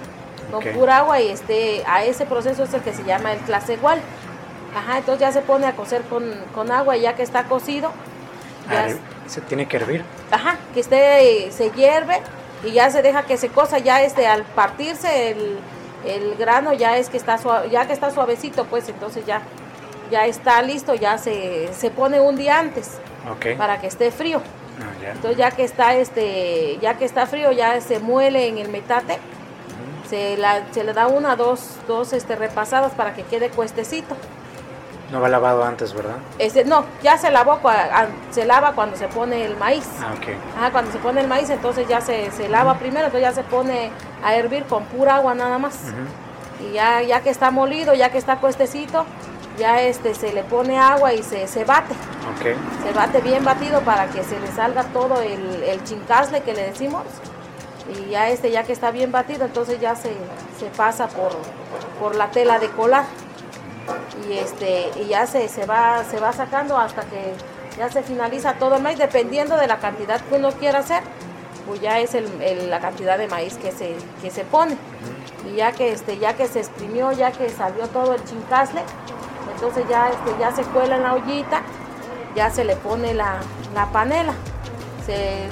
Con 0.51 0.63
pura 0.73 0.97
agua 0.99 1.19
y 1.19 1.29
este, 1.29 1.83
a 1.87 2.03
ese 2.03 2.25
proceso 2.25 2.63
es 2.63 2.73
el 2.73 2.81
que 2.81 2.93
se 2.93 3.03
llama 3.03 3.33
el 3.33 3.39
clase 3.39 3.73
igual. 3.73 3.99
Ajá, 4.75 4.97
entonces 4.97 5.21
ya 5.21 5.31
se 5.31 5.41
pone 5.41 5.65
a 5.65 5.73
cocer 5.73 6.01
con, 6.03 6.71
agua 6.71 6.97
y 6.97 7.01
ya 7.01 7.15
que 7.15 7.23
está 7.23 7.45
cocido. 7.45 7.91
Ya 8.69 8.95
se 9.27 9.41
tiene 9.41 9.67
que 9.67 9.77
hervir. 9.77 10.03
Ajá, 10.31 10.57
que 10.73 10.79
esté, 10.81 11.51
se 11.51 11.71
hierve 11.71 12.21
y 12.63 12.71
ya 12.71 12.89
se 12.89 13.01
deja 13.01 13.23
que 13.23 13.37
se 13.37 13.49
cosa, 13.49 13.79
ya 13.79 14.01
este, 14.01 14.27
al 14.27 14.43
partirse 14.43 15.31
el, 15.31 15.59
el 16.05 16.35
grano 16.35 16.73
ya 16.73 16.97
es 16.97 17.09
que 17.09 17.17
está 17.17 17.37
ya 17.69 17.87
que 17.87 17.93
está 17.93 18.11
suavecito, 18.11 18.65
pues 18.65 18.87
entonces 18.89 19.25
ya 19.25 19.41
ya 20.11 20.25
está 20.25 20.61
listo, 20.61 20.93
ya 20.93 21.17
se, 21.17 21.73
se 21.73 21.89
pone 21.89 22.19
un 22.19 22.35
día 22.35 22.59
antes 22.59 22.99
para 23.57 23.81
que 23.81 23.87
esté 23.87 24.11
frío. 24.11 24.41
Ah, 24.79 25.11
entonces 25.13 25.37
ya 25.37 25.51
que 25.51 25.63
está 25.63 25.95
este, 25.95 26.77
ya 26.81 26.97
que 26.97 27.05
está 27.05 27.25
frío, 27.25 27.51
ya 27.51 27.79
se 27.81 27.99
muele 27.99 28.47
en 28.47 28.57
el 28.57 28.69
metate, 28.69 29.19
se, 30.09 30.37
la, 30.37 30.63
se 30.71 30.83
le 30.83 30.93
da 30.93 31.07
una, 31.07 31.35
dos, 31.35 31.77
dos 31.87 32.13
este, 32.13 32.35
repasadas 32.35 32.91
para 32.93 33.13
que 33.13 33.23
quede 33.23 33.49
cuestecito. 33.49 34.15
No 35.11 35.21
va 35.21 35.29
lavado 35.29 35.63
antes, 35.63 35.93
¿verdad? 35.93 36.15
Este, 36.39 36.65
no, 36.65 36.83
ya 37.03 37.17
se 37.17 37.29
lavó, 37.31 37.59
se 38.31 38.43
lava 38.43 38.73
cuando 38.73 38.97
se 38.97 39.07
pone 39.07 39.45
el 39.45 39.55
maíz. 39.55 39.87
Ah, 40.01 40.13
ok. 40.17 40.27
Ajá, 40.57 40.71
cuando 40.71 40.91
se 40.91 40.97
pone 40.97 41.21
el 41.21 41.27
maíz, 41.27 41.49
entonces 41.49 41.87
ya 41.87 42.01
se, 42.01 42.31
se 42.31 42.49
lava 42.49 42.77
primero, 42.77 43.05
entonces 43.05 43.29
ya 43.29 43.33
se 43.33 43.43
pone 43.43 43.91
a 44.25 44.35
hervir 44.35 44.65
con 44.65 44.83
pura 44.85 45.15
agua 45.15 45.35
nada 45.35 45.57
más. 45.59 45.77
Y 46.59 46.73
ya, 46.73 47.01
ya 47.01 47.21
que 47.21 47.29
está 47.29 47.51
molido, 47.51 47.93
ya 47.93 48.09
que 48.09 48.17
está 48.17 48.37
cuestecito, 48.37 49.05
ya 49.59 49.81
este 49.81 50.15
se 50.15 50.33
le 50.33 50.43
pone 50.43 50.79
agua 50.79 51.13
y 51.13 51.21
se, 51.21 51.47
se 51.47 51.63
bate. 51.63 51.93
Okay. 52.37 52.55
Se 52.83 52.91
bate 52.91 53.21
bien 53.21 53.45
batido 53.45 53.81
para 53.81 54.07
que 54.07 54.23
se 54.23 54.39
le 54.39 54.47
salga 54.47 54.83
todo 54.85 55.21
el, 55.21 55.63
el 55.63 55.83
chincasle 55.83 56.41
que 56.41 56.53
le 56.53 56.63
decimos. 56.63 57.03
Y 57.87 58.09
ya 58.09 58.29
este, 58.29 58.49
ya 58.49 58.63
que 58.63 58.73
está 58.73 58.89
bien 58.89 59.11
batido, 59.11 59.45
entonces 59.45 59.79
ya 59.79 59.95
se, 59.95 60.11
se 60.59 60.65
pasa 60.75 61.07
por, 61.07 61.31
por 61.99 62.15
la 62.15 62.31
tela 62.31 62.57
de 62.57 62.69
colar 62.69 63.05
y 64.27 64.33
este 64.33 64.89
y 64.99 65.05
ya 65.07 65.27
se, 65.27 65.47
se 65.47 65.67
va 65.67 66.03
se 66.03 66.19
va 66.19 66.33
sacando 66.33 66.77
hasta 66.77 67.03
que 67.03 67.33
ya 67.77 67.91
se 67.91 68.01
finaliza 68.01 68.53
todo 68.53 68.77
el 68.77 68.81
maíz 68.81 68.97
dependiendo 68.97 69.57
de 69.57 69.67
la 69.67 69.77
cantidad 69.77 70.19
que 70.21 70.35
uno 70.35 70.51
quiera 70.53 70.79
hacer 70.79 71.03
pues 71.65 71.81
ya 71.81 71.99
es 71.99 72.15
el, 72.15 72.69
la 72.69 72.79
cantidad 72.79 73.17
de 73.17 73.27
maíz 73.27 73.57
que 73.57 73.71
se, 73.71 73.95
que 74.21 74.29
se 74.29 74.43
pone 74.43 74.77
y 75.47 75.55
ya 75.55 75.71
que 75.71 75.91
este 75.91 76.17
ya 76.17 76.35
que 76.35 76.47
se 76.47 76.59
exprimió 76.59 77.11
ya 77.11 77.31
que 77.31 77.49
salió 77.49 77.87
todo 77.87 78.13
el 78.13 78.23
chincasle 78.23 78.81
entonces 79.53 79.85
ya 79.89 80.09
este 80.09 80.39
ya 80.39 80.51
se 80.55 80.63
cuela 80.63 80.97
en 80.97 81.03
la 81.03 81.13
ollita 81.13 81.61
ya 82.35 82.49
se 82.49 82.63
le 82.65 82.75
pone 82.75 83.13
la, 83.13 83.39
panela 83.93 84.33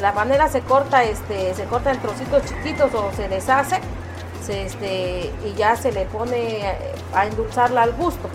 la 0.01 0.13
panela 0.13 0.47
se 0.49 0.61
corta 0.61 1.03
este 1.03 1.53
se 1.53 1.65
corta 1.65 1.91
en 1.91 2.01
trocitos 2.01 2.43
chiquitos 2.45 2.93
o 2.95 3.11
se 3.15 3.27
deshace 3.27 3.79
este, 4.49 5.31
y 5.45 5.53
ya 5.55 5.75
se 5.75 5.91
le 5.91 6.05
pone 6.05 6.63
a 7.13 7.25
endulzarla 7.25 7.83
al 7.83 7.93
gusto. 7.93 8.29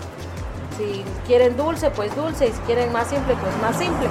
Si 0.77 1.03
quieren 1.27 1.57
dulce, 1.57 1.91
pues 1.91 2.15
dulce, 2.15 2.47
y 2.47 2.51
si 2.51 2.59
quieren 2.61 2.91
más 2.91 3.07
simple, 3.07 3.35
pues 3.35 3.55
más 3.61 3.77
simple. 3.77 4.07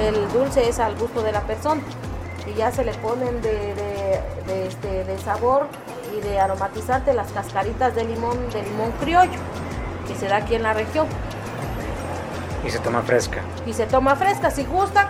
El 0.00 0.30
dulce 0.32 0.68
es 0.68 0.78
al 0.78 0.96
gusto 0.96 1.22
de 1.22 1.32
la 1.32 1.42
persona. 1.42 1.80
Ya 2.58 2.72
se 2.72 2.84
le 2.84 2.92
ponen 2.94 3.40
de, 3.40 4.20
este, 4.66 5.04
de 5.04 5.18
sabor 5.18 5.68
y 6.16 6.20
de 6.20 6.40
aromatizante 6.40 7.14
las 7.14 7.30
cascaritas 7.30 7.94
de 7.94 8.02
limón, 8.02 8.36
de 8.50 8.64
limón 8.64 8.90
criollo, 9.00 9.38
que 10.08 10.16
se 10.16 10.26
da 10.26 10.38
aquí 10.38 10.56
en 10.56 10.64
la 10.64 10.74
región. 10.74 11.06
Y 12.66 12.70
se 12.70 12.80
toma 12.80 13.02
fresca. 13.02 13.42
Y 13.64 13.74
se 13.74 13.86
toma 13.86 14.16
fresca, 14.16 14.50
si 14.50 14.64
gusta, 14.64 15.08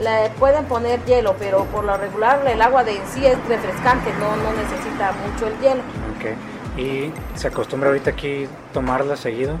le 0.00 0.30
pueden 0.38 0.64
poner 0.64 1.04
hielo, 1.04 1.36
pero 1.38 1.64
por 1.66 1.84
lo 1.84 1.98
regular 1.98 2.42
el 2.46 2.62
agua 2.62 2.82
de 2.82 2.96
en 2.96 3.06
sí 3.08 3.26
es 3.26 3.36
refrescante, 3.46 4.10
no, 4.14 4.34
no 4.36 4.54
necesita 4.54 5.12
mucho 5.12 5.48
el 5.48 5.58
hielo. 5.60 5.82
Ok. 6.16 6.78
¿Y 6.80 7.12
se 7.38 7.48
acostumbra 7.48 7.90
ahorita 7.90 8.08
aquí 8.08 8.48
tomarla 8.72 9.16
seguido? 9.16 9.58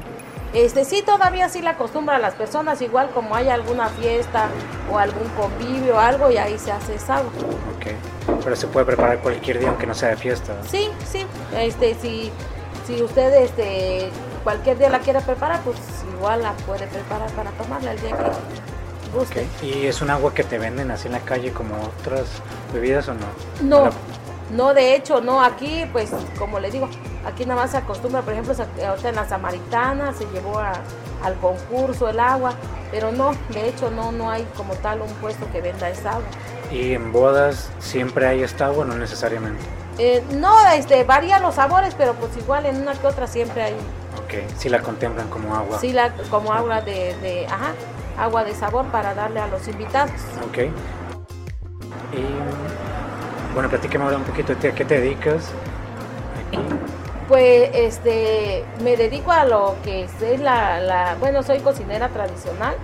Este 0.56 0.86
sí, 0.86 1.02
todavía 1.02 1.50
sí 1.50 1.60
la 1.60 1.72
acostumbra 1.72 2.16
a 2.16 2.18
las 2.18 2.32
personas, 2.32 2.80
igual 2.80 3.10
como 3.10 3.34
hay 3.34 3.50
alguna 3.50 3.90
fiesta 3.90 4.48
o 4.90 4.98
algún 4.98 5.28
convivio 5.38 5.96
o 5.96 5.98
algo, 5.98 6.30
y 6.30 6.38
ahí 6.38 6.58
se 6.58 6.72
hace 6.72 6.94
esa 6.94 7.16
agua. 7.16 7.30
Ok. 7.76 8.38
Pero 8.42 8.56
se 8.56 8.66
puede 8.66 8.86
preparar 8.86 9.18
cualquier 9.18 9.58
día 9.58 9.68
aunque 9.68 9.86
no 9.86 9.94
sea 9.94 10.08
de 10.08 10.16
fiesta. 10.16 10.54
Sí, 10.66 10.88
sí. 11.06 11.26
Este, 11.54 11.94
si, 11.96 12.32
si 12.86 13.02
usted 13.02 13.34
este, 13.34 14.08
cualquier 14.44 14.78
día 14.78 14.88
la 14.88 15.00
quiere 15.00 15.20
preparar, 15.20 15.60
pues 15.60 15.76
igual 16.16 16.42
la 16.42 16.54
puede 16.54 16.86
preparar 16.86 17.30
para 17.32 17.50
tomarla 17.50 17.92
el 17.92 18.00
día 18.00 18.16
que 18.16 19.14
guste. 19.14 19.46
¿Y 19.62 19.84
es 19.84 20.00
un 20.00 20.08
agua 20.08 20.32
que 20.32 20.42
te 20.42 20.58
venden 20.58 20.90
así 20.90 21.08
en 21.08 21.12
la 21.12 21.20
calle 21.20 21.52
como 21.52 21.74
otras 22.00 22.28
bebidas 22.72 23.08
o 23.08 23.12
no? 23.12 23.26
No, 23.60 23.90
no, 24.52 24.72
de 24.72 24.94
hecho, 24.94 25.20
no, 25.20 25.42
aquí 25.42 25.84
pues 25.92 26.12
como 26.38 26.60
le 26.60 26.70
digo, 26.70 26.88
aquí 27.26 27.44
nada 27.44 27.60
más 27.62 27.72
se 27.72 27.76
acostumbra, 27.78 28.22
por 28.22 28.32
ejemplo, 28.32 28.54
ahorita 28.86 29.08
en 29.08 29.16
la 29.16 29.28
Samaritana 29.28 30.12
se 30.12 30.24
llevó 30.26 30.58
al 30.58 31.34
concurso 31.40 32.08
el 32.08 32.20
agua, 32.20 32.54
pero 32.90 33.12
no, 33.12 33.32
de 33.50 33.68
hecho 33.68 33.90
no, 33.90 34.12
no 34.12 34.30
hay 34.30 34.46
como 34.56 34.74
tal 34.74 35.02
un 35.02 35.12
puesto 35.14 35.50
que 35.52 35.60
venda 35.60 35.90
esa 35.90 36.10
agua. 36.12 36.24
¿Y 36.70 36.94
en 36.94 37.12
bodas 37.12 37.70
siempre 37.78 38.26
hay 38.26 38.42
esta 38.42 38.66
agua 38.66 38.84
no 38.84 38.96
necesariamente? 38.96 39.62
Eh, 39.98 40.22
no, 40.32 40.54
este, 40.68 41.04
varía 41.04 41.38
los 41.38 41.54
sabores, 41.56 41.94
pero 41.96 42.14
pues 42.14 42.36
igual 42.36 42.66
en 42.66 42.82
una 42.82 42.94
que 42.94 43.06
otra 43.06 43.26
siempre 43.26 43.62
hay. 43.62 43.72
Ok, 43.72 44.58
si 44.58 44.68
la 44.68 44.80
contemplan 44.80 45.28
como 45.28 45.54
agua. 45.54 45.78
Sí, 45.78 45.92
la, 45.92 46.12
como 46.30 46.52
agua 46.52 46.80
de, 46.80 47.16
de, 47.22 47.46
ajá, 47.46 47.72
agua 48.18 48.44
de 48.44 48.54
sabor 48.54 48.86
para 48.86 49.14
darle 49.14 49.40
a 49.40 49.46
los 49.46 49.66
invitados. 49.68 50.12
Ok. 50.48 50.58
Y 52.12 53.54
bueno, 53.54 53.68
platícame 53.68 54.04
ahora 54.04 54.16
un 54.18 54.24
poquito 54.24 54.54
de 54.54 54.56
ti, 54.56 54.66
¿a 54.68 54.74
qué 54.74 54.84
te 54.84 55.00
dedicas 55.00 55.50
aquí? 56.48 56.58
Pues 57.28 57.70
este, 57.74 58.64
me 58.84 58.96
dedico 58.96 59.32
a 59.32 59.44
lo 59.44 59.74
que 59.82 60.04
es 60.04 60.40
la, 60.40 61.16
bueno, 61.18 61.42
soy 61.42 61.58
cocinera 61.58 62.08
tradicional 62.08 62.76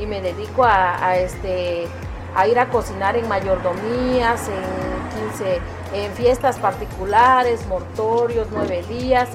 y 0.00 0.06
me 0.06 0.20
dedico 0.20 0.64
a, 0.64 1.16
este, 1.16 1.86
a 2.34 2.48
ir 2.48 2.58
a 2.58 2.68
cocinar 2.68 3.16
en 3.16 3.28
mayordomías, 3.28 4.48
en 4.48 5.30
15, 5.30 5.60
en 5.94 6.12
fiestas 6.14 6.58
particulares, 6.58 7.64
mortorios, 7.68 8.48
nueve 8.50 8.84
días 8.88 9.28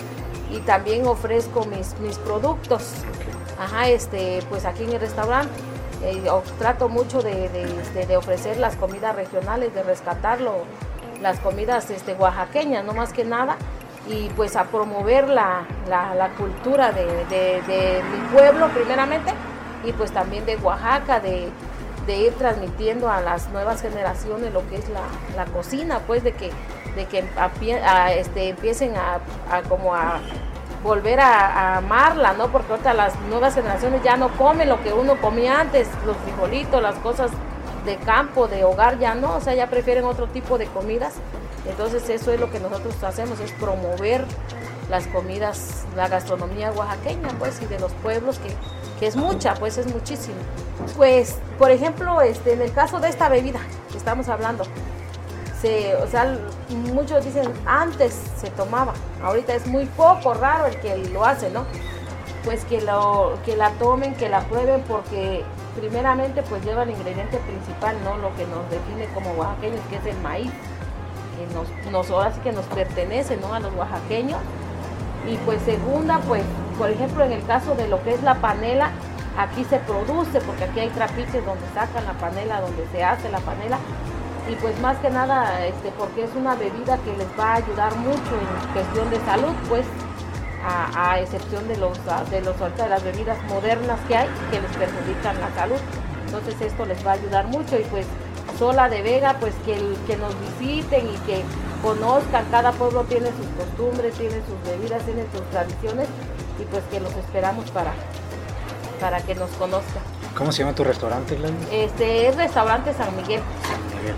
y 0.52 0.60
también 0.60 1.08
ofrezco 1.08 1.66
mis, 1.66 1.98
mis 2.00 2.18
productos. 2.18 2.92
Ajá, 3.58 3.88
este, 3.88 4.44
pues 4.50 4.66
aquí 4.66 4.84
en 4.84 4.94
el 4.94 5.00
restaurante. 5.00 5.54
Eh, 6.04 6.24
trato 6.58 6.90
mucho 6.90 7.22
de, 7.22 7.46
este, 7.80 8.08
de, 8.08 8.18
ofrecer 8.18 8.58
las 8.58 8.76
comidas 8.76 9.16
regionales, 9.16 9.74
de 9.74 9.84
rescatarlo, 9.84 10.64
las 11.22 11.40
comidas 11.40 11.92
este, 11.92 12.16
oaxaqueñas, 12.16 12.84
no 12.84 12.94
más 12.94 13.14
que 13.14 13.24
nada, 13.24 13.56
y 14.08 14.30
pues 14.30 14.56
a 14.56 14.66
promover 14.66 15.30
la, 15.30 15.66
cultura 16.38 16.92
de, 16.92 18.02
mi 18.12 18.36
pueblo 18.36 18.68
primeramente 18.70 19.34
y 19.84 19.92
pues 19.94 20.12
también 20.12 20.46
de 20.46 20.58
Oaxaca, 20.58 21.20
de, 21.20 21.52
ir 22.08 22.34
transmitiendo 22.34 23.10
a 23.10 23.22
las 23.22 23.48
nuevas 23.52 23.82
generaciones 23.82 24.52
lo 24.52 24.68
que 24.68 24.76
es 24.76 24.86
la, 24.90 25.46
cocina, 25.46 26.00
pues 26.06 26.24
de 26.24 26.34
que, 26.34 26.52
de 26.96 27.06
que 27.06 27.24
este, 28.18 28.50
empiecen 28.50 28.96
a, 28.98 29.22
como 29.70 29.96
a 29.96 30.20
volver 30.84 31.22
a, 31.22 31.78
amarla, 31.78 32.34
¿no? 32.34 32.50
Porque 32.50 32.74
ahorita 32.74 32.94
las 32.94 33.18
nuevas 33.30 33.54
generaciones 33.54 34.04
ya 34.04 34.18
no 34.18 34.30
comen 34.30 34.68
lo 34.68 34.84
que 34.84 34.92
uno 34.92 35.22
comía 35.22 35.62
antes, 35.62 35.88
los 36.06 36.18
frijolitos, 36.18 36.82
las 36.82 36.96
cosas 36.96 37.32
de 37.86 37.96
campo, 37.98 38.48
de 38.50 38.66
hogar, 38.66 39.00
ya 39.00 39.16
no, 39.16 39.36
o 39.36 39.42
sea, 39.42 39.56
ya 39.56 39.68
prefieren 39.68 40.04
otro 40.04 40.28
tipo 40.28 40.58
de 40.58 40.66
comidas 40.66 41.14
entonces 41.66 42.10
eso 42.10 42.32
es 42.32 42.40
lo 42.40 42.50
que 42.52 42.60
nosotros 42.60 43.02
hacemos, 43.04 43.40
es 43.40 43.52
promover 43.54 44.26
las 44.90 45.08
comidas, 45.08 45.86
la 45.96 46.08
gastronomía 46.08 46.72
oaxaqueña, 46.72 47.30
pues, 47.40 47.62
y 47.62 47.66
de 47.66 47.80
los 47.80 47.92
pueblos, 47.94 48.40
que, 48.40 49.08
es 49.08 49.16
mucha, 49.16 49.56
pues 49.56 49.80
es 49.80 49.88
muchísimo. 49.88 50.36
Pues, 50.96 51.38
por 51.58 51.72
ejemplo, 51.72 52.22
este, 52.22 52.54
en 52.54 52.62
el 52.62 52.72
caso 52.72 53.00
de 53.00 53.10
esta 53.10 53.30
bebida 53.30 53.60
que 53.92 53.98
estamos 53.98 54.30
hablando, 54.30 54.64
se, 55.60 55.96
o 55.96 56.08
sea, 56.08 56.38
muchos 56.94 57.26
dicen 57.26 57.52
antes 57.66 58.20
se 58.40 58.52
tomaba, 58.52 58.94
ahorita 59.24 59.56
es 59.56 59.66
muy 59.66 59.86
poco 59.86 60.36
raro 60.36 60.68
el 60.68 60.80
que 60.82 60.98
lo 61.10 61.26
hace, 61.26 61.50
¿no? 61.50 61.66
Pues 62.44 62.64
que, 62.66 62.82
lo, 62.82 63.38
que 63.44 63.56
la 63.56 63.72
tomen, 63.72 64.14
que 64.16 64.30
la 64.30 64.42
prueben, 64.42 64.84
porque 64.88 65.44
primeramente 65.80 66.44
pues 66.44 66.64
lleva 66.64 66.84
el 66.84 66.92
ingrediente 66.92 67.38
principal, 67.38 67.96
¿no? 68.04 68.18
Lo 68.18 68.36
que 68.36 68.46
nos 68.46 68.70
define 68.70 69.12
como 69.14 69.32
oaxaqueños, 69.34 69.82
que 69.90 69.96
es 69.96 70.06
el 70.06 70.22
maíz 70.22 70.52
nos, 71.54 71.92
nos 71.92 72.10
ahora 72.10 72.32
que 72.44 72.52
nos 72.52 72.66
pertenece 72.66 73.38
¿no? 73.38 73.54
a 73.54 73.60
los 73.60 73.74
oaxaqueños. 73.76 74.40
Y 75.30 75.38
pues 75.38 75.62
segunda, 75.64 76.20
pues 76.28 76.44
por 76.78 76.90
ejemplo 76.90 77.24
en 77.24 77.32
el 77.32 77.46
caso 77.46 77.76
de 77.76 77.88
lo 77.88 78.02
que 78.04 78.14
es 78.14 78.24
la 78.24 78.36
panela, 78.36 78.92
aquí 79.38 79.64
se 79.66 79.78
produce, 79.80 80.42
porque 80.42 80.64
aquí 80.66 80.80
hay 80.80 80.90
trapiches 80.90 81.46
donde 81.46 81.66
sacan 81.74 82.06
la 82.06 82.14
panela, 82.14 82.62
donde 82.62 82.86
se 82.92 83.04
hace 83.04 83.30
la 83.30 83.40
panela. 83.40 83.78
Y 84.50 84.56
pues 84.56 84.80
más 84.82 84.98
que 84.98 85.10
nada, 85.10 85.66
este, 85.66 85.92
porque 85.92 86.24
es 86.24 86.32
una 86.36 86.56
bebida 86.56 86.98
que 86.98 87.16
les 87.16 87.28
va 87.40 87.54
a 87.54 87.56
ayudar 87.56 87.96
mucho 87.98 88.34
en 88.34 88.74
cuestión 88.74 89.10
de 89.10 89.20
salud, 89.22 89.54
pues 89.70 89.86
a, 90.64 91.20
excepción 91.20 91.68
de 91.68 91.78
los 91.78 91.98
de 92.30 92.42
los 92.42 92.58
de 92.60 92.90
las 92.90 93.04
bebidas 93.04 93.38
modernas 93.50 94.00
que 94.08 94.16
hay 94.16 94.30
que 94.52 94.62
les 94.62 94.72
perjudican 94.72 95.40
la 95.40 95.52
salud. 95.56 95.80
Entonces 96.26 96.56
esto 96.62 96.86
les 96.86 97.06
va 97.06 97.12
a 97.12 97.14
ayudar 97.16 97.48
mucho 97.48 97.78
y 97.80 97.84
pues 97.84 98.06
Sola 98.62 98.90
de 98.90 99.02
Vega, 99.02 99.38
pues 99.40 99.56
que, 99.66 99.74
que 100.06 100.18
nos 100.18 100.36
visiten 100.60 101.08
y 101.08 101.18
que 101.26 101.42
conozcan, 101.82 102.46
cada 102.52 102.72
pueblo 102.72 103.06
tiene 103.06 103.30
sus 103.30 103.48
costumbres, 103.58 104.14
tiene 104.14 104.36
sus 104.36 104.70
bebidas, 104.70 105.04
tiene 105.04 105.26
sus 105.34 105.42
tradiciones 105.50 106.08
y 106.60 106.66
pues 106.66 106.84
que 106.92 107.00
los 107.00 107.12
esperamos 107.14 107.72
para, 107.72 107.92
para 109.00 109.20
que 109.24 109.34
nos 109.34 109.50
conozcan. 109.54 110.04
¿Cómo 110.38 110.52
se 110.52 110.60
llama 110.60 110.76
tu 110.76 110.84
restaurante, 110.84 111.38
Gladys? 111.38 111.56
Este 111.72 112.28
es 112.28 112.36
Restaurante 112.36 112.94
San 112.94 113.16
Miguel. 113.16 113.42
San 113.64 113.98
Miguel. 113.98 114.16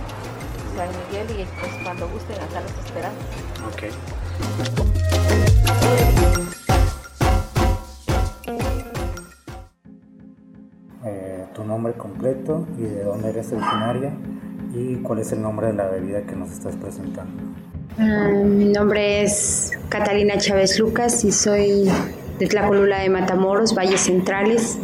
San 0.76 0.90
Miguel 0.90 1.40
y 1.40 1.46
pues 1.62 1.72
cuando 1.82 2.10
gusten 2.10 2.36
acá 2.36 2.60
los 2.60 2.86
esperamos. 2.86 3.24
Ok. 3.72 4.93
Tu 11.64 11.70
nombre 11.70 11.94
completo 11.94 12.68
y 12.78 12.84
de 12.84 13.04
dónde 13.04 13.30
eres 13.30 13.52
originaria 13.52 14.12
y 14.74 14.96
cuál 14.98 15.20
es 15.20 15.32
el 15.32 15.42
nombre 15.42 15.68
de 15.68 15.74
la 15.74 15.88
bebida 15.88 16.22
que 16.24 16.36
nos 16.36 16.52
estás 16.52 16.76
presentando. 16.76 17.32
Ah, 17.98 18.30
mi 18.44 18.66
nombre 18.66 19.24
es 19.24 19.72
Catalina 19.90 20.38
Chávez 20.38 20.80
Lucas 20.80 21.24
y 21.24 21.32
soy 21.32 21.90
de 22.40 22.48
Tlacolula 22.48 23.00
de 23.00 23.10
Matamoros, 23.10 23.76
Valles 23.76 24.02
Centrales. 24.02 24.78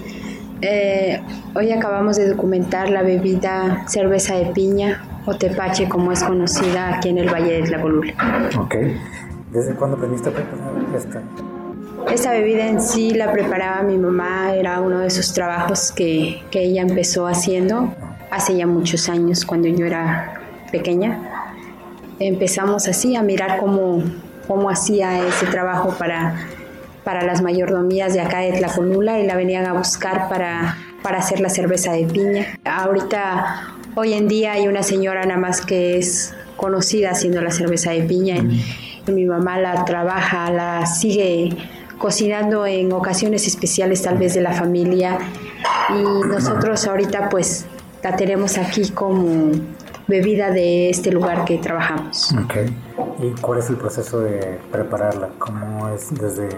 Eh, 0.62 1.21
hoy 1.55 1.71
acabamos 1.71 2.17
de 2.17 2.29
documentar 2.29 2.89
la 2.89 3.01
bebida 3.01 3.88
cerveza 3.88 4.36
de 4.36 4.48
piña 4.48 5.03
o 5.25 5.36
tepache 5.36 5.89
como 5.89 6.12
es 6.12 6.24
conocida 6.24 6.95
aquí 6.95 7.09
en 7.09 7.17
el 7.17 7.29
Valle 7.29 7.62
de 7.62 7.63
Tlacolula. 7.63 8.13
Ok. 8.59 8.75
¿Desde 9.51 9.74
cuándo 9.74 9.98
aprendiste 9.98 10.29
a 10.29 10.33
preparar 10.33 10.95
esta? 10.95 11.21
Esta 12.11 12.31
bebida 12.31 12.65
en 12.67 12.81
sí 12.81 13.11
la 13.11 13.31
preparaba 13.31 13.83
mi 13.83 13.97
mamá, 13.97 14.53
era 14.55 14.81
uno 14.81 14.99
de 14.99 15.11
sus 15.11 15.31
trabajos 15.31 15.91
que, 15.91 16.41
que 16.49 16.63
ella 16.63 16.81
empezó 16.81 17.27
haciendo 17.27 17.93
hace 18.31 18.57
ya 18.57 18.65
muchos 18.65 19.09
años 19.09 19.45
cuando 19.45 19.67
yo 19.67 19.85
era 19.85 20.41
pequeña. 20.71 21.19
Empezamos 22.19 22.87
así 22.87 23.15
a 23.15 23.21
mirar 23.21 23.59
cómo, 23.59 24.03
cómo 24.47 24.71
hacía 24.71 25.25
ese 25.27 25.45
trabajo 25.45 25.95
para, 25.99 26.47
para 27.03 27.23
las 27.23 27.43
mayordomías 27.43 28.13
de 28.13 28.21
acá 28.21 28.39
de 28.39 28.53
Tlacolula 28.53 29.19
y 29.19 29.27
la 29.27 29.35
venían 29.35 29.67
a 29.67 29.73
buscar 29.73 30.29
para, 30.29 30.77
para 31.03 31.19
hacer 31.19 31.39
la 31.39 31.49
cerveza 31.49 31.91
de 31.91 32.05
piña. 32.05 32.47
Ahorita, 32.65 33.75
hoy 33.95 34.13
en 34.13 34.27
día 34.27 34.53
hay 34.53 34.67
una 34.67 34.81
señora 34.81 35.23
nada 35.25 35.39
más 35.39 35.61
que 35.61 35.99
es 35.99 36.33
conocida 36.57 37.11
haciendo 37.11 37.39
la 37.41 37.51
cerveza 37.51 37.91
de 37.91 38.01
piña 38.01 38.37
y 39.07 39.11
mi 39.11 39.25
mamá 39.25 39.59
la 39.59 39.85
trabaja, 39.85 40.51
la 40.51 40.85
sigue 40.85 41.55
cocinando 41.99 42.65
en 42.65 42.91
ocasiones 42.91 43.45
especiales 43.45 44.01
tal 44.01 44.17
vez 44.17 44.33
de 44.33 44.41
la 44.41 44.53
familia 44.53 45.19
y 45.89 46.27
nosotros 46.27 46.87
ahorita 46.87 47.29
pues 47.29 47.65
la 48.01 48.15
tenemos 48.15 48.57
aquí 48.57 48.89
como 48.89 49.51
bebida 50.07 50.49
de 50.49 50.89
este 50.89 51.11
lugar 51.11 51.45
que 51.45 51.57
trabajamos. 51.57 52.33
Okay. 52.45 52.75
¿Y 53.21 53.39
cuál 53.41 53.59
es 53.59 53.69
el 53.69 53.75
proceso 53.75 54.21
de 54.21 54.57
prepararla? 54.71 55.29
¿Cómo 55.37 55.89
es 55.89 56.13
desde 56.13 56.49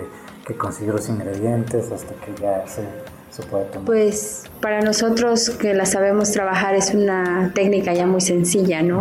que 0.45 0.55
consigue 0.55 0.93
los 0.93 1.09
ingredientes 1.09 1.91
hasta 1.91 2.13
que 2.23 2.41
ya 2.41 2.65
se, 2.67 2.83
se 3.29 3.43
puede 3.43 3.65
tomar? 3.65 3.85
Pues 3.85 4.43
para 4.61 4.81
nosotros 4.81 5.49
que 5.49 5.73
la 5.73 5.85
sabemos 5.85 6.31
trabajar 6.31 6.75
es 6.75 6.93
una 6.93 7.51
técnica 7.53 7.93
ya 7.93 8.05
muy 8.05 8.21
sencilla, 8.21 8.81
¿no? 8.81 8.99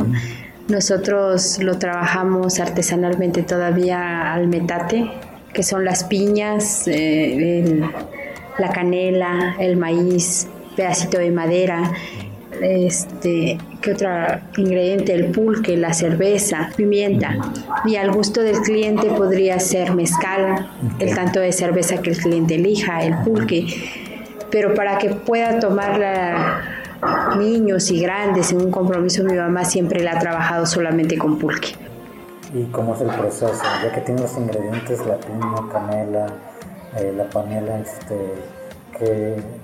Nosotros 0.68 1.58
lo 1.60 1.78
trabajamos 1.78 2.60
artesanalmente 2.60 3.42
todavía 3.42 4.32
al 4.32 4.48
metate, 4.48 5.10
que 5.52 5.62
son 5.62 5.84
las 5.84 6.04
piñas, 6.04 6.86
eh, 6.86 7.80
la 8.58 8.70
canela, 8.70 9.56
el 9.58 9.76
maíz, 9.76 10.48
pedacito 10.76 11.18
de 11.18 11.30
madera, 11.30 11.92
este, 12.60 13.58
¿qué 13.80 13.92
otro 13.92 14.08
ingrediente? 14.56 15.14
El 15.14 15.26
pulque, 15.26 15.76
la 15.76 15.92
cerveza, 15.92 16.70
pimienta. 16.76 17.36
Y 17.84 17.96
al 17.96 18.12
gusto 18.12 18.42
del 18.42 18.60
cliente 18.60 19.08
podría 19.08 19.58
ser 19.60 19.94
mezcal, 19.94 20.68
el 20.98 21.14
tanto 21.14 21.40
de 21.40 21.52
cerveza 21.52 22.02
que 22.02 22.10
el 22.10 22.18
cliente 22.18 22.56
elija, 22.56 23.02
el 23.02 23.16
pulque. 23.24 23.66
Pero 24.50 24.74
para 24.74 24.98
que 24.98 25.10
pueda 25.10 25.58
tomarla 25.58 26.62
niños 27.38 27.90
y 27.90 28.00
grandes 28.00 28.52
en 28.52 28.60
un 28.60 28.70
compromiso, 28.70 29.24
mi 29.24 29.34
mamá 29.34 29.64
siempre 29.64 30.02
la 30.02 30.12
ha 30.12 30.18
trabajado 30.18 30.66
solamente 30.66 31.16
con 31.16 31.38
pulque. 31.38 31.89
¿Y 32.52 32.64
cómo 32.72 32.94
es 32.94 33.00
el 33.00 33.08
proceso? 33.08 33.62
Ya 33.82 33.92
que 33.92 34.00
tiene 34.00 34.22
los 34.22 34.36
ingredientes, 34.36 35.06
la 35.06 35.18
piña, 35.18 35.68
canela, 35.72 36.26
eh, 36.96 37.12
la 37.16 37.28
panela, 37.30 37.78
este, 37.78 38.16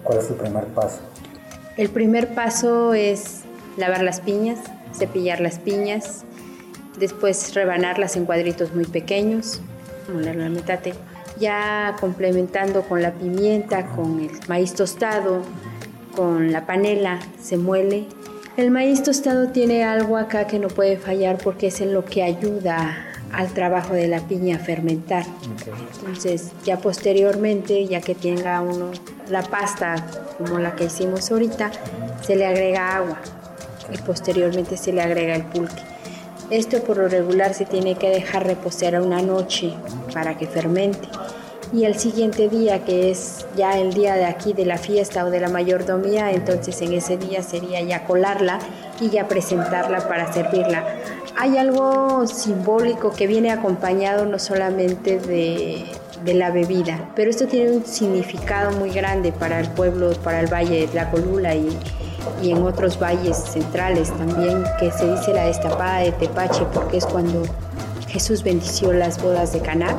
¿cuál 0.05 0.19
es 0.19 0.31
el 0.31 0.37
primer 0.37 0.67
paso? 0.67 1.01
El 1.77 1.91
primer 1.91 2.35
paso 2.35 2.95
es 2.95 3.43
lavar 3.77 4.03
las 4.03 4.21
piñas, 4.21 4.61
cepillar 4.95 5.41
las 5.41 5.59
piñas, 5.59 6.25
después 6.99 7.55
rebanarlas 7.55 8.17
en 8.17 8.25
cuadritos 8.25 8.73
muy 8.75 8.85
pequeños, 8.85 9.61
la 10.09 10.33
metate, 10.49 10.95
ya 11.39 11.97
complementando 12.01 12.83
con 12.83 13.03
la 13.03 13.13
pimienta, 13.13 13.87
con 13.89 14.21
el 14.21 14.31
maíz 14.49 14.75
tostado, 14.75 15.43
con 16.15 16.53
la 16.53 16.67
panela, 16.67 17.19
se 17.41 17.57
muele. 17.57 18.07
El 18.57 18.71
maíz 18.71 19.03
tostado 19.03 19.49
tiene 19.49 19.85
algo 19.85 20.17
acá 20.17 20.47
que 20.47 20.59
no 20.59 20.69
puede 20.69 20.97
fallar 20.97 21.37
porque 21.37 21.67
es 21.67 21.83
en 21.83 21.93
lo 21.93 22.07
que 22.07 22.23
ayuda 22.23 23.05
al 23.31 23.53
trabajo 23.53 23.93
de 23.93 24.09
la 24.09 24.21
piña 24.21 24.57
a 24.57 24.59
fermentar. 24.59 25.27
Entonces, 25.99 26.53
ya 26.65 26.79
posteriormente, 26.79 27.87
ya 27.87 28.01
que 28.01 28.15
tenga 28.15 28.63
uno 28.63 28.93
la 29.29 29.43
pasta 29.43 29.97
como 30.39 30.59
la 30.59 30.75
que 30.75 30.85
hicimos 30.85 31.31
ahorita, 31.31 31.71
se 32.23 32.35
le 32.35 32.47
agrega 32.47 32.97
agua 32.97 33.19
y 33.93 33.99
posteriormente 33.99 34.79
se 34.79 34.91
le 34.95 35.03
agrega 35.03 35.35
el 35.35 35.45
pulque. 35.45 35.83
Esto 36.49 36.83
por 36.83 36.97
lo 36.97 37.09
regular 37.09 37.53
se 37.53 37.67
tiene 37.67 37.97
que 37.97 38.09
dejar 38.09 38.47
reposar 38.47 38.99
una 39.03 39.21
noche 39.21 39.75
para 40.15 40.39
que 40.39 40.47
fermente. 40.47 41.09
Y 41.73 41.85
el 41.85 41.99
siguiente 41.99 42.49
día, 42.49 42.85
que 42.85 43.11
es 43.11 43.45
ya 43.57 43.77
el 43.79 43.93
día 43.93 44.15
de 44.15 44.25
aquí 44.25 44.53
de 44.53 44.65
la 44.65 44.79
fiesta 44.79 45.25
o 45.25 45.31
de 45.31 45.41
la 45.41 45.49
mayordomía, 45.49 46.31
entonces 46.31 46.81
en 46.81 46.93
ese 46.93 47.17
día 47.17 47.43
sería 47.43 47.81
ya 47.83 48.05
colarla 48.05 48.61
y 49.01 49.11
ya 49.11 49.27
presentarla 49.27 50.07
para 50.07 50.33
servirla. 50.33 50.85
Hay 51.37 51.59
algo 51.59 52.27
simbólico 52.27 53.11
que 53.13 53.27
viene 53.27 53.51
acompañado 53.51 54.27
no 54.27 54.39
solamente 54.39 55.19
de, 55.19 55.85
la 56.35 56.51
bebida, 56.51 57.11
pero 57.15 57.31
esto 57.31 57.47
tiene 57.47 57.71
un 57.71 57.85
significado 57.85 58.73
muy 58.73 58.91
grande 58.91 59.31
para 59.33 59.61
el 59.61 59.69
pueblo, 59.69 60.13
para 60.25 60.41
el 60.41 60.53
valle 60.53 60.81
de 60.81 60.87
Tlacolula 60.89 61.55
y, 61.55 61.79
y 62.43 62.51
en 62.51 62.63
otros 62.65 62.99
valles 63.01 63.37
centrales 63.37 64.11
también, 64.17 64.65
que 64.81 64.91
se 64.91 65.09
dice 65.09 65.33
la 65.33 65.47
destapada 65.47 65.99
de 65.99 66.13
Tepache, 66.13 66.65
porque 66.73 66.97
es 66.97 67.07
cuando 67.07 67.43
Jesús 68.09 68.43
bendició 68.43 68.93
las 68.93 69.23
bodas 69.23 69.53
de 69.53 69.61
Caná 69.61 69.95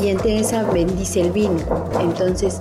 y 0.00 0.08
entre 0.08 0.38
esa 0.38 0.62
bendice 0.64 1.20
el 1.20 1.32
vino. 1.32 1.60
Entonces, 2.00 2.60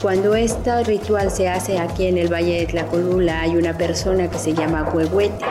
cuando 0.00 0.34
este 0.34 0.84
ritual 0.84 1.30
se 1.30 1.48
hace 1.48 1.78
aquí 1.78 2.06
en 2.06 2.18
el 2.18 2.32
Valle 2.32 2.60
de 2.60 2.66
Tlacolula, 2.66 3.40
hay 3.40 3.56
una 3.56 3.76
persona 3.76 4.28
que 4.28 4.38
se 4.38 4.54
llama 4.54 4.90
Huehuete 4.92 5.44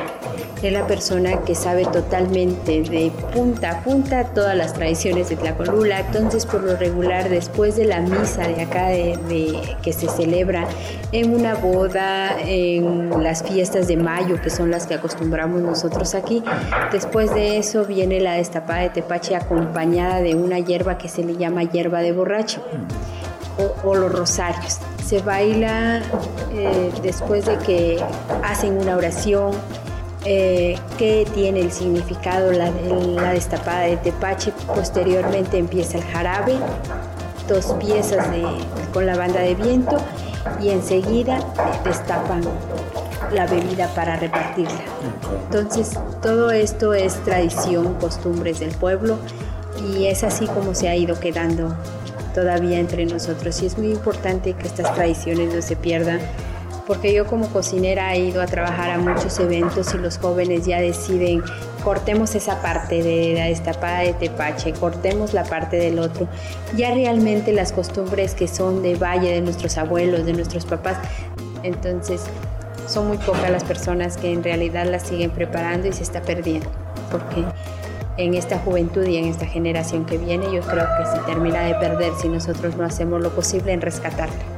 es 0.67 0.73
la 0.73 0.87
persona 0.87 1.41
que 1.41 1.55
sabe 1.55 1.85
totalmente 1.85 2.83
de 2.83 3.11
punta 3.33 3.71
a 3.71 3.83
punta 3.83 4.23
todas 4.33 4.55
las 4.55 4.73
tradiciones 4.73 5.29
de 5.29 5.35
Tlacolula. 5.35 5.99
Entonces, 5.99 6.45
por 6.45 6.63
lo 6.63 6.75
regular, 6.77 7.29
después 7.29 7.75
de 7.75 7.85
la 7.85 7.99
misa 7.99 8.47
de 8.47 8.61
acá 8.61 8.87
de, 8.87 9.59
que 9.81 9.93
se 9.93 10.07
celebra 10.07 10.67
en 11.11 11.33
una 11.33 11.55
boda, 11.55 12.35
en 12.39 13.21
las 13.21 13.43
fiestas 13.43 13.87
de 13.87 13.97
mayo, 13.97 14.41
que 14.41 14.49
son 14.49 14.71
las 14.71 14.87
que 14.87 14.93
acostumbramos 14.93 15.61
nosotros 15.61 16.15
aquí, 16.15 16.43
después 16.91 17.33
de 17.33 17.57
eso 17.57 17.85
viene 17.85 18.19
la 18.19 18.33
destapada 18.33 18.81
de 18.81 18.89
tepache 18.89 19.35
acompañada 19.35 20.21
de 20.21 20.35
una 20.35 20.59
hierba 20.59 20.97
que 20.97 21.09
se 21.09 21.23
le 21.23 21.35
llama 21.35 21.63
hierba 21.63 22.01
de 22.01 22.11
borracho. 22.11 22.63
O, 23.83 23.93
los 23.93 24.11
rosarios. 24.11 24.79
Se 25.05 25.19
baila 25.19 26.01
eh, 26.53 26.91
después 27.03 27.45
de 27.45 27.57
que 27.59 28.03
hacen 28.43 28.79
una 28.79 28.97
oración, 28.97 29.51
eh, 30.25 30.77
qué 30.97 31.27
tiene 31.33 31.61
el 31.61 31.71
significado 31.71 32.51
la, 32.51 32.71
la, 32.71 33.33
destapada 33.33 33.81
de 33.81 33.97
tepache. 33.97 34.53
Posteriormente 34.67 35.57
empieza 35.57 35.97
el 35.97 36.03
jarabe, 36.03 36.55
dos 37.47 37.73
piezas 37.79 38.27
con 38.93 39.05
la 39.05 39.17
banda 39.17 39.41
de 39.41 39.55
viento 39.55 39.97
y 40.61 40.69
enseguida 40.69 41.39
destapan 41.83 42.41
la 43.33 43.47
bebida 43.47 43.87
para 43.95 44.15
repartirla. 44.15 44.81
Entonces 45.45 45.99
todo 46.21 46.51
esto 46.51 46.93
es 46.93 47.15
tradición, 47.23 47.95
costumbres 47.95 48.59
del 48.59 48.71
pueblo 48.71 49.17
y 49.89 50.05
es 50.05 50.23
así 50.23 50.47
como 50.47 50.73
se 50.75 50.89
ha 50.89 50.95
ido 50.95 51.19
quedando 51.19 51.75
todavía 52.33 52.79
entre 52.79 53.05
nosotros 53.05 53.61
y 53.61 53.67
es 53.67 53.77
muy 53.77 53.91
importante 53.91 54.53
que 54.53 54.67
estas 54.67 54.93
tradiciones 54.95 55.53
no 55.53 55.61
se 55.61 55.75
pierdan 55.75 56.19
porque 56.87 57.13
yo 57.13 57.25
como 57.25 57.47
cocinera 57.47 58.13
he 58.13 58.19
ido 58.19 58.41
a 58.41 58.45
trabajar 58.45 58.91
a 58.91 58.97
muchos 58.97 59.39
eventos 59.39 59.93
y 59.93 59.97
los 59.97 60.17
jóvenes 60.17 60.65
ya 60.65 60.81
deciden 60.81 61.43
cortemos 61.83 62.35
esa 62.35 62.61
parte 62.61 63.03
de 63.03 63.33
la 63.35 63.45
destapada 63.45 63.99
de 63.99 64.13
tepache, 64.13 64.73
cortemos 64.73 65.33
la 65.33 65.43
parte 65.43 65.77
del 65.77 65.99
otro. 65.99 66.27
Ya 66.75 66.93
realmente 66.93 67.51
las 67.51 67.71
costumbres 67.71 68.33
que 68.35 68.47
son 68.47 68.81
de 68.81 68.95
valle 68.95 69.31
de 69.31 69.41
nuestros 69.41 69.77
abuelos, 69.77 70.25
de 70.25 70.33
nuestros 70.33 70.65
papás, 70.65 70.97
entonces 71.63 72.23
son 72.87 73.07
muy 73.07 73.17
pocas 73.17 73.49
las 73.49 73.63
personas 73.63 74.17
que 74.17 74.31
en 74.31 74.43
realidad 74.43 74.85
las 74.85 75.03
siguen 75.03 75.31
preparando 75.31 75.87
y 75.87 75.93
se 75.93 76.03
está 76.03 76.21
perdiendo, 76.21 76.69
porque 77.11 77.43
en 78.17 78.33
esta 78.33 78.59
juventud 78.59 79.05
y 79.05 79.17
en 79.17 79.25
esta 79.25 79.45
generación 79.45 80.05
que 80.05 80.17
viene 80.17 80.45
yo 80.53 80.61
creo 80.61 80.85
que 80.97 81.17
se 81.17 81.23
termina 81.25 81.61
de 81.61 81.75
perder 81.75 82.13
si 82.21 82.27
nosotros 82.27 82.77
no 82.77 82.83
hacemos 82.83 83.21
lo 83.21 83.33
posible 83.33 83.73
en 83.73 83.81
rescatarla 83.81 84.52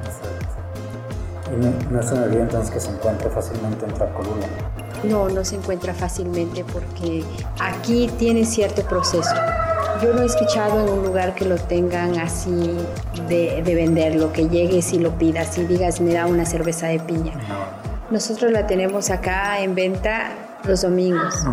no, 1.58 2.00
es 2.00 2.12
una 2.12 2.26
entonces 2.26 2.72
que 2.72 2.80
se 2.80 2.90
encuentra 2.90 3.30
fácilmente 3.30 3.86
en 3.86 3.94
Tlacolula. 3.94 4.48
No, 5.04 5.30
no 5.30 5.46
se 5.46 5.56
encuentra 5.56 5.94
fácilmente 5.94 6.64
porque 6.64 7.24
aquí 7.60 8.10
tiene 8.18 8.46
cierto 8.46 8.82
proceso. 8.84 9.36
Yo 10.02 10.14
no 10.14 10.24
he 10.24 10.26
escuchado 10.26 10.82
en 10.82 10.90
un 10.90 11.06
lugar 11.06 11.36
que 11.36 11.46
lo 11.46 11.56
tengan 11.56 12.18
así 12.20 12.76
de, 13.30 13.62
de 13.64 13.76
venderlo, 13.76 14.34
que 14.34 14.50
llegues 14.50 14.92
y 14.94 15.00
lo 15.00 15.12
pidas 15.18 15.58
y 15.58 15.66
digas, 15.66 16.02
me 16.02 16.14
da 16.14 16.26
una 16.28 16.46
cerveza 16.46 16.88
de 16.88 17.00
piña. 17.00 17.34
Nosotros 18.10 18.52
la 18.52 18.68
tenemos 18.68 19.10
acá 19.10 19.62
en 19.62 19.74
venta 19.74 20.32
los 20.68 20.82
domingos, 20.82 21.44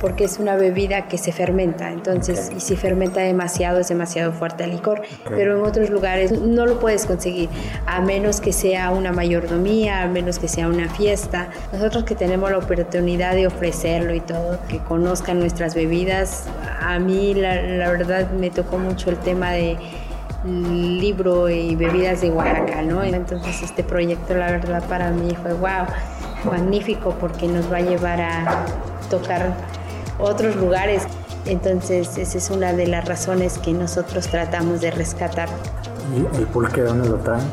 porque 0.00 0.24
es 0.24 0.38
una 0.38 0.56
bebida 0.56 1.08
que 1.08 1.18
se 1.18 1.32
fermenta, 1.32 1.90
entonces, 1.90 2.50
y 2.56 2.60
si 2.60 2.76
fermenta 2.76 3.20
demasiado 3.20 3.80
es 3.80 3.88
demasiado 3.88 4.32
fuerte 4.32 4.64
el 4.64 4.70
licor, 4.70 5.02
pero 5.28 5.56
en 5.56 5.64
otros 5.64 5.90
lugares 5.90 6.32
no 6.32 6.66
lo 6.66 6.78
puedes 6.78 7.06
conseguir, 7.06 7.48
a 7.86 8.00
menos 8.00 8.40
que 8.40 8.52
sea 8.52 8.90
una 8.90 9.12
mayordomía, 9.12 10.02
a 10.02 10.06
menos 10.06 10.38
que 10.38 10.48
sea 10.48 10.68
una 10.68 10.88
fiesta. 10.88 11.48
Nosotros 11.72 12.04
que 12.04 12.14
tenemos 12.14 12.50
la 12.50 12.58
oportunidad 12.58 13.34
de 13.34 13.46
ofrecerlo 13.46 14.14
y 14.14 14.20
todo, 14.20 14.58
que 14.68 14.78
conozcan 14.78 15.40
nuestras 15.40 15.74
bebidas, 15.74 16.44
a 16.80 16.98
mí 16.98 17.34
la, 17.34 17.62
la 17.62 17.90
verdad 17.90 18.30
me 18.32 18.50
tocó 18.50 18.78
mucho 18.78 19.10
el 19.10 19.16
tema 19.18 19.52
de 19.52 19.76
libro 20.44 21.48
y 21.48 21.74
bebidas 21.74 22.20
de 22.20 22.30
Oaxaca, 22.30 22.82
¿no? 22.82 23.02
Entonces 23.02 23.62
este 23.62 23.82
proyecto 23.82 24.34
la 24.34 24.50
verdad 24.50 24.82
para 24.88 25.10
mí 25.10 25.36
fue 25.42 25.52
wow 25.54 25.86
magnífico 26.44 27.14
porque 27.20 27.46
nos 27.48 27.70
va 27.72 27.78
a 27.78 27.80
llevar 27.80 28.20
a 28.20 28.64
tocar 29.10 29.54
otros 30.18 30.56
lugares. 30.56 31.02
Entonces 31.46 32.18
esa 32.18 32.38
es 32.38 32.50
una 32.50 32.72
de 32.72 32.86
las 32.86 33.06
razones 33.06 33.58
que 33.58 33.72
nosotros 33.72 34.28
tratamos 34.28 34.80
de 34.80 34.90
rescatar. 34.90 35.48
¿Y 36.14 36.36
el 36.36 36.46
pulque 36.46 36.82
dónde 36.82 37.08
lo 37.08 37.16
traen? 37.16 37.44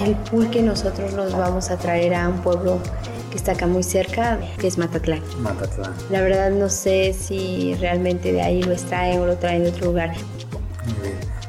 El 0.00 0.14
pulque 0.16 0.62
nosotros 0.62 1.12
nos 1.14 1.36
vamos 1.36 1.70
a 1.70 1.76
traer 1.76 2.14
a 2.14 2.28
un 2.28 2.38
pueblo 2.38 2.78
que 3.30 3.36
está 3.36 3.52
acá 3.52 3.66
muy 3.66 3.82
cerca, 3.82 4.38
que 4.58 4.66
es 4.66 4.76
Matatlán. 4.76 5.22
Matatlán. 5.38 5.92
La 6.10 6.20
verdad 6.20 6.50
no 6.50 6.68
sé 6.68 7.12
si 7.12 7.76
realmente 7.80 8.32
de 8.32 8.42
ahí 8.42 8.62
lo 8.62 8.72
extraen 8.72 9.20
o 9.20 9.26
lo 9.26 9.36
traen 9.36 9.62
de 9.62 9.70
otro 9.70 9.86
lugar. 9.86 10.12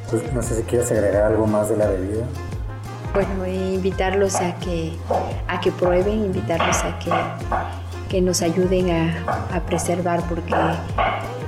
Pues 0.09 0.31
no 0.33 0.43
sé 0.43 0.57
si 0.57 0.63
quieres 0.63 0.91
agregar 0.91 1.23
algo 1.23 1.47
más 1.47 1.69
de 1.69 1.77
la 1.77 1.87
bebida. 1.87 2.25
Bueno, 3.13 3.45
invitarlos 3.45 4.36
a 4.36 4.56
que, 4.56 4.93
a 5.47 5.60
que 5.60 5.71
prueben, 5.71 6.26
invitarlos 6.26 6.78
a 6.78 6.97
que, 6.97 7.12
que 8.10 8.21
nos 8.21 8.41
ayuden 8.41 8.89
a, 8.89 9.60
preservar, 9.65 10.24
porque 10.30 10.54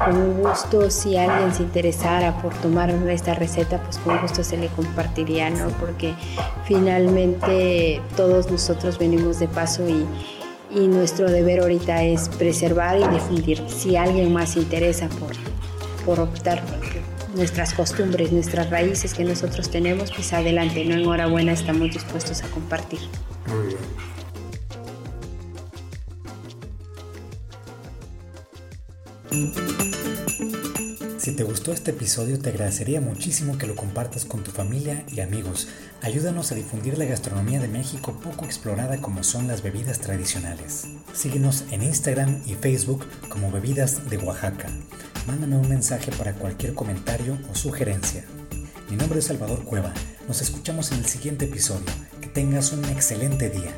con 0.03 0.41
gusto, 0.41 0.89
si 0.91 1.15
alguien 1.15 1.53
se 1.53 1.63
interesara 1.63 2.35
por 2.41 2.53
tomar 2.55 2.89
esta 2.89 3.33
receta, 3.33 3.81
pues 3.81 3.97
con 3.99 4.17
gusto 4.19 4.43
se 4.43 4.57
le 4.57 4.67
compartiría, 4.67 5.49
¿no? 5.49 5.69
Porque 5.79 6.13
finalmente 6.65 8.01
todos 8.17 8.51
nosotros 8.51 8.99
venimos 8.99 9.39
de 9.39 9.47
paso 9.47 9.87
y, 9.87 10.05
y 10.69 10.87
nuestro 10.87 11.31
deber 11.31 11.61
ahorita 11.61 12.03
es 12.03 12.27
preservar 12.27 12.97
y 12.99 13.07
difundir. 13.07 13.63
Si 13.69 13.95
alguien 13.95 14.33
más 14.33 14.49
se 14.49 14.59
interesa 14.59 15.07
por, 15.07 15.31
por 16.05 16.19
optar 16.19 16.61
nuestras 17.33 17.73
costumbres, 17.73 18.31
nuestras 18.31 18.69
raíces 18.69 19.13
que 19.13 19.23
nosotros 19.23 19.69
tenemos, 19.69 20.11
pues 20.11 20.33
adelante, 20.33 20.85
¿no? 20.85 20.95
Enhorabuena, 20.95 21.51
estamos 21.53 21.91
dispuestos 21.91 22.43
a 22.43 22.47
compartir. 22.47 22.99
Si 31.23 31.31
te 31.31 31.45
gustó 31.45 31.71
este 31.71 31.91
episodio, 31.91 32.37
te 32.37 32.49
agradecería 32.49 32.99
muchísimo 32.99 33.57
que 33.57 33.65
lo 33.65 33.77
compartas 33.77 34.25
con 34.25 34.43
tu 34.43 34.51
familia 34.51 35.05
y 35.09 35.21
amigos. 35.21 35.69
Ayúdanos 36.01 36.51
a 36.51 36.55
difundir 36.55 36.97
la 36.97 37.05
gastronomía 37.05 37.61
de 37.61 37.69
México 37.69 38.19
poco 38.21 38.43
explorada 38.43 38.97
como 38.97 39.23
son 39.23 39.47
las 39.47 39.63
bebidas 39.63 39.99
tradicionales. 39.99 40.83
Síguenos 41.13 41.63
en 41.71 41.81
Instagram 41.83 42.41
y 42.45 42.55
Facebook 42.55 43.05
como 43.29 43.49
Bebidas 43.51 44.09
de 44.09 44.17
Oaxaca 44.17 44.67
mándame 45.27 45.55
un 45.55 45.69
mensaje 45.69 46.11
para 46.11 46.33
cualquier 46.33 46.73
comentario 46.73 47.37
o 47.51 47.55
sugerencia. 47.55 48.25
Mi 48.89 48.97
nombre 48.97 49.19
es 49.19 49.25
Salvador 49.25 49.63
Cueva. 49.63 49.93
Nos 50.27 50.41
escuchamos 50.41 50.91
en 50.91 50.99
el 50.99 51.05
siguiente 51.05 51.45
episodio. 51.45 51.85
Que 52.21 52.27
tengas 52.27 52.73
un 52.73 52.83
excelente 52.85 53.49
día. 53.49 53.73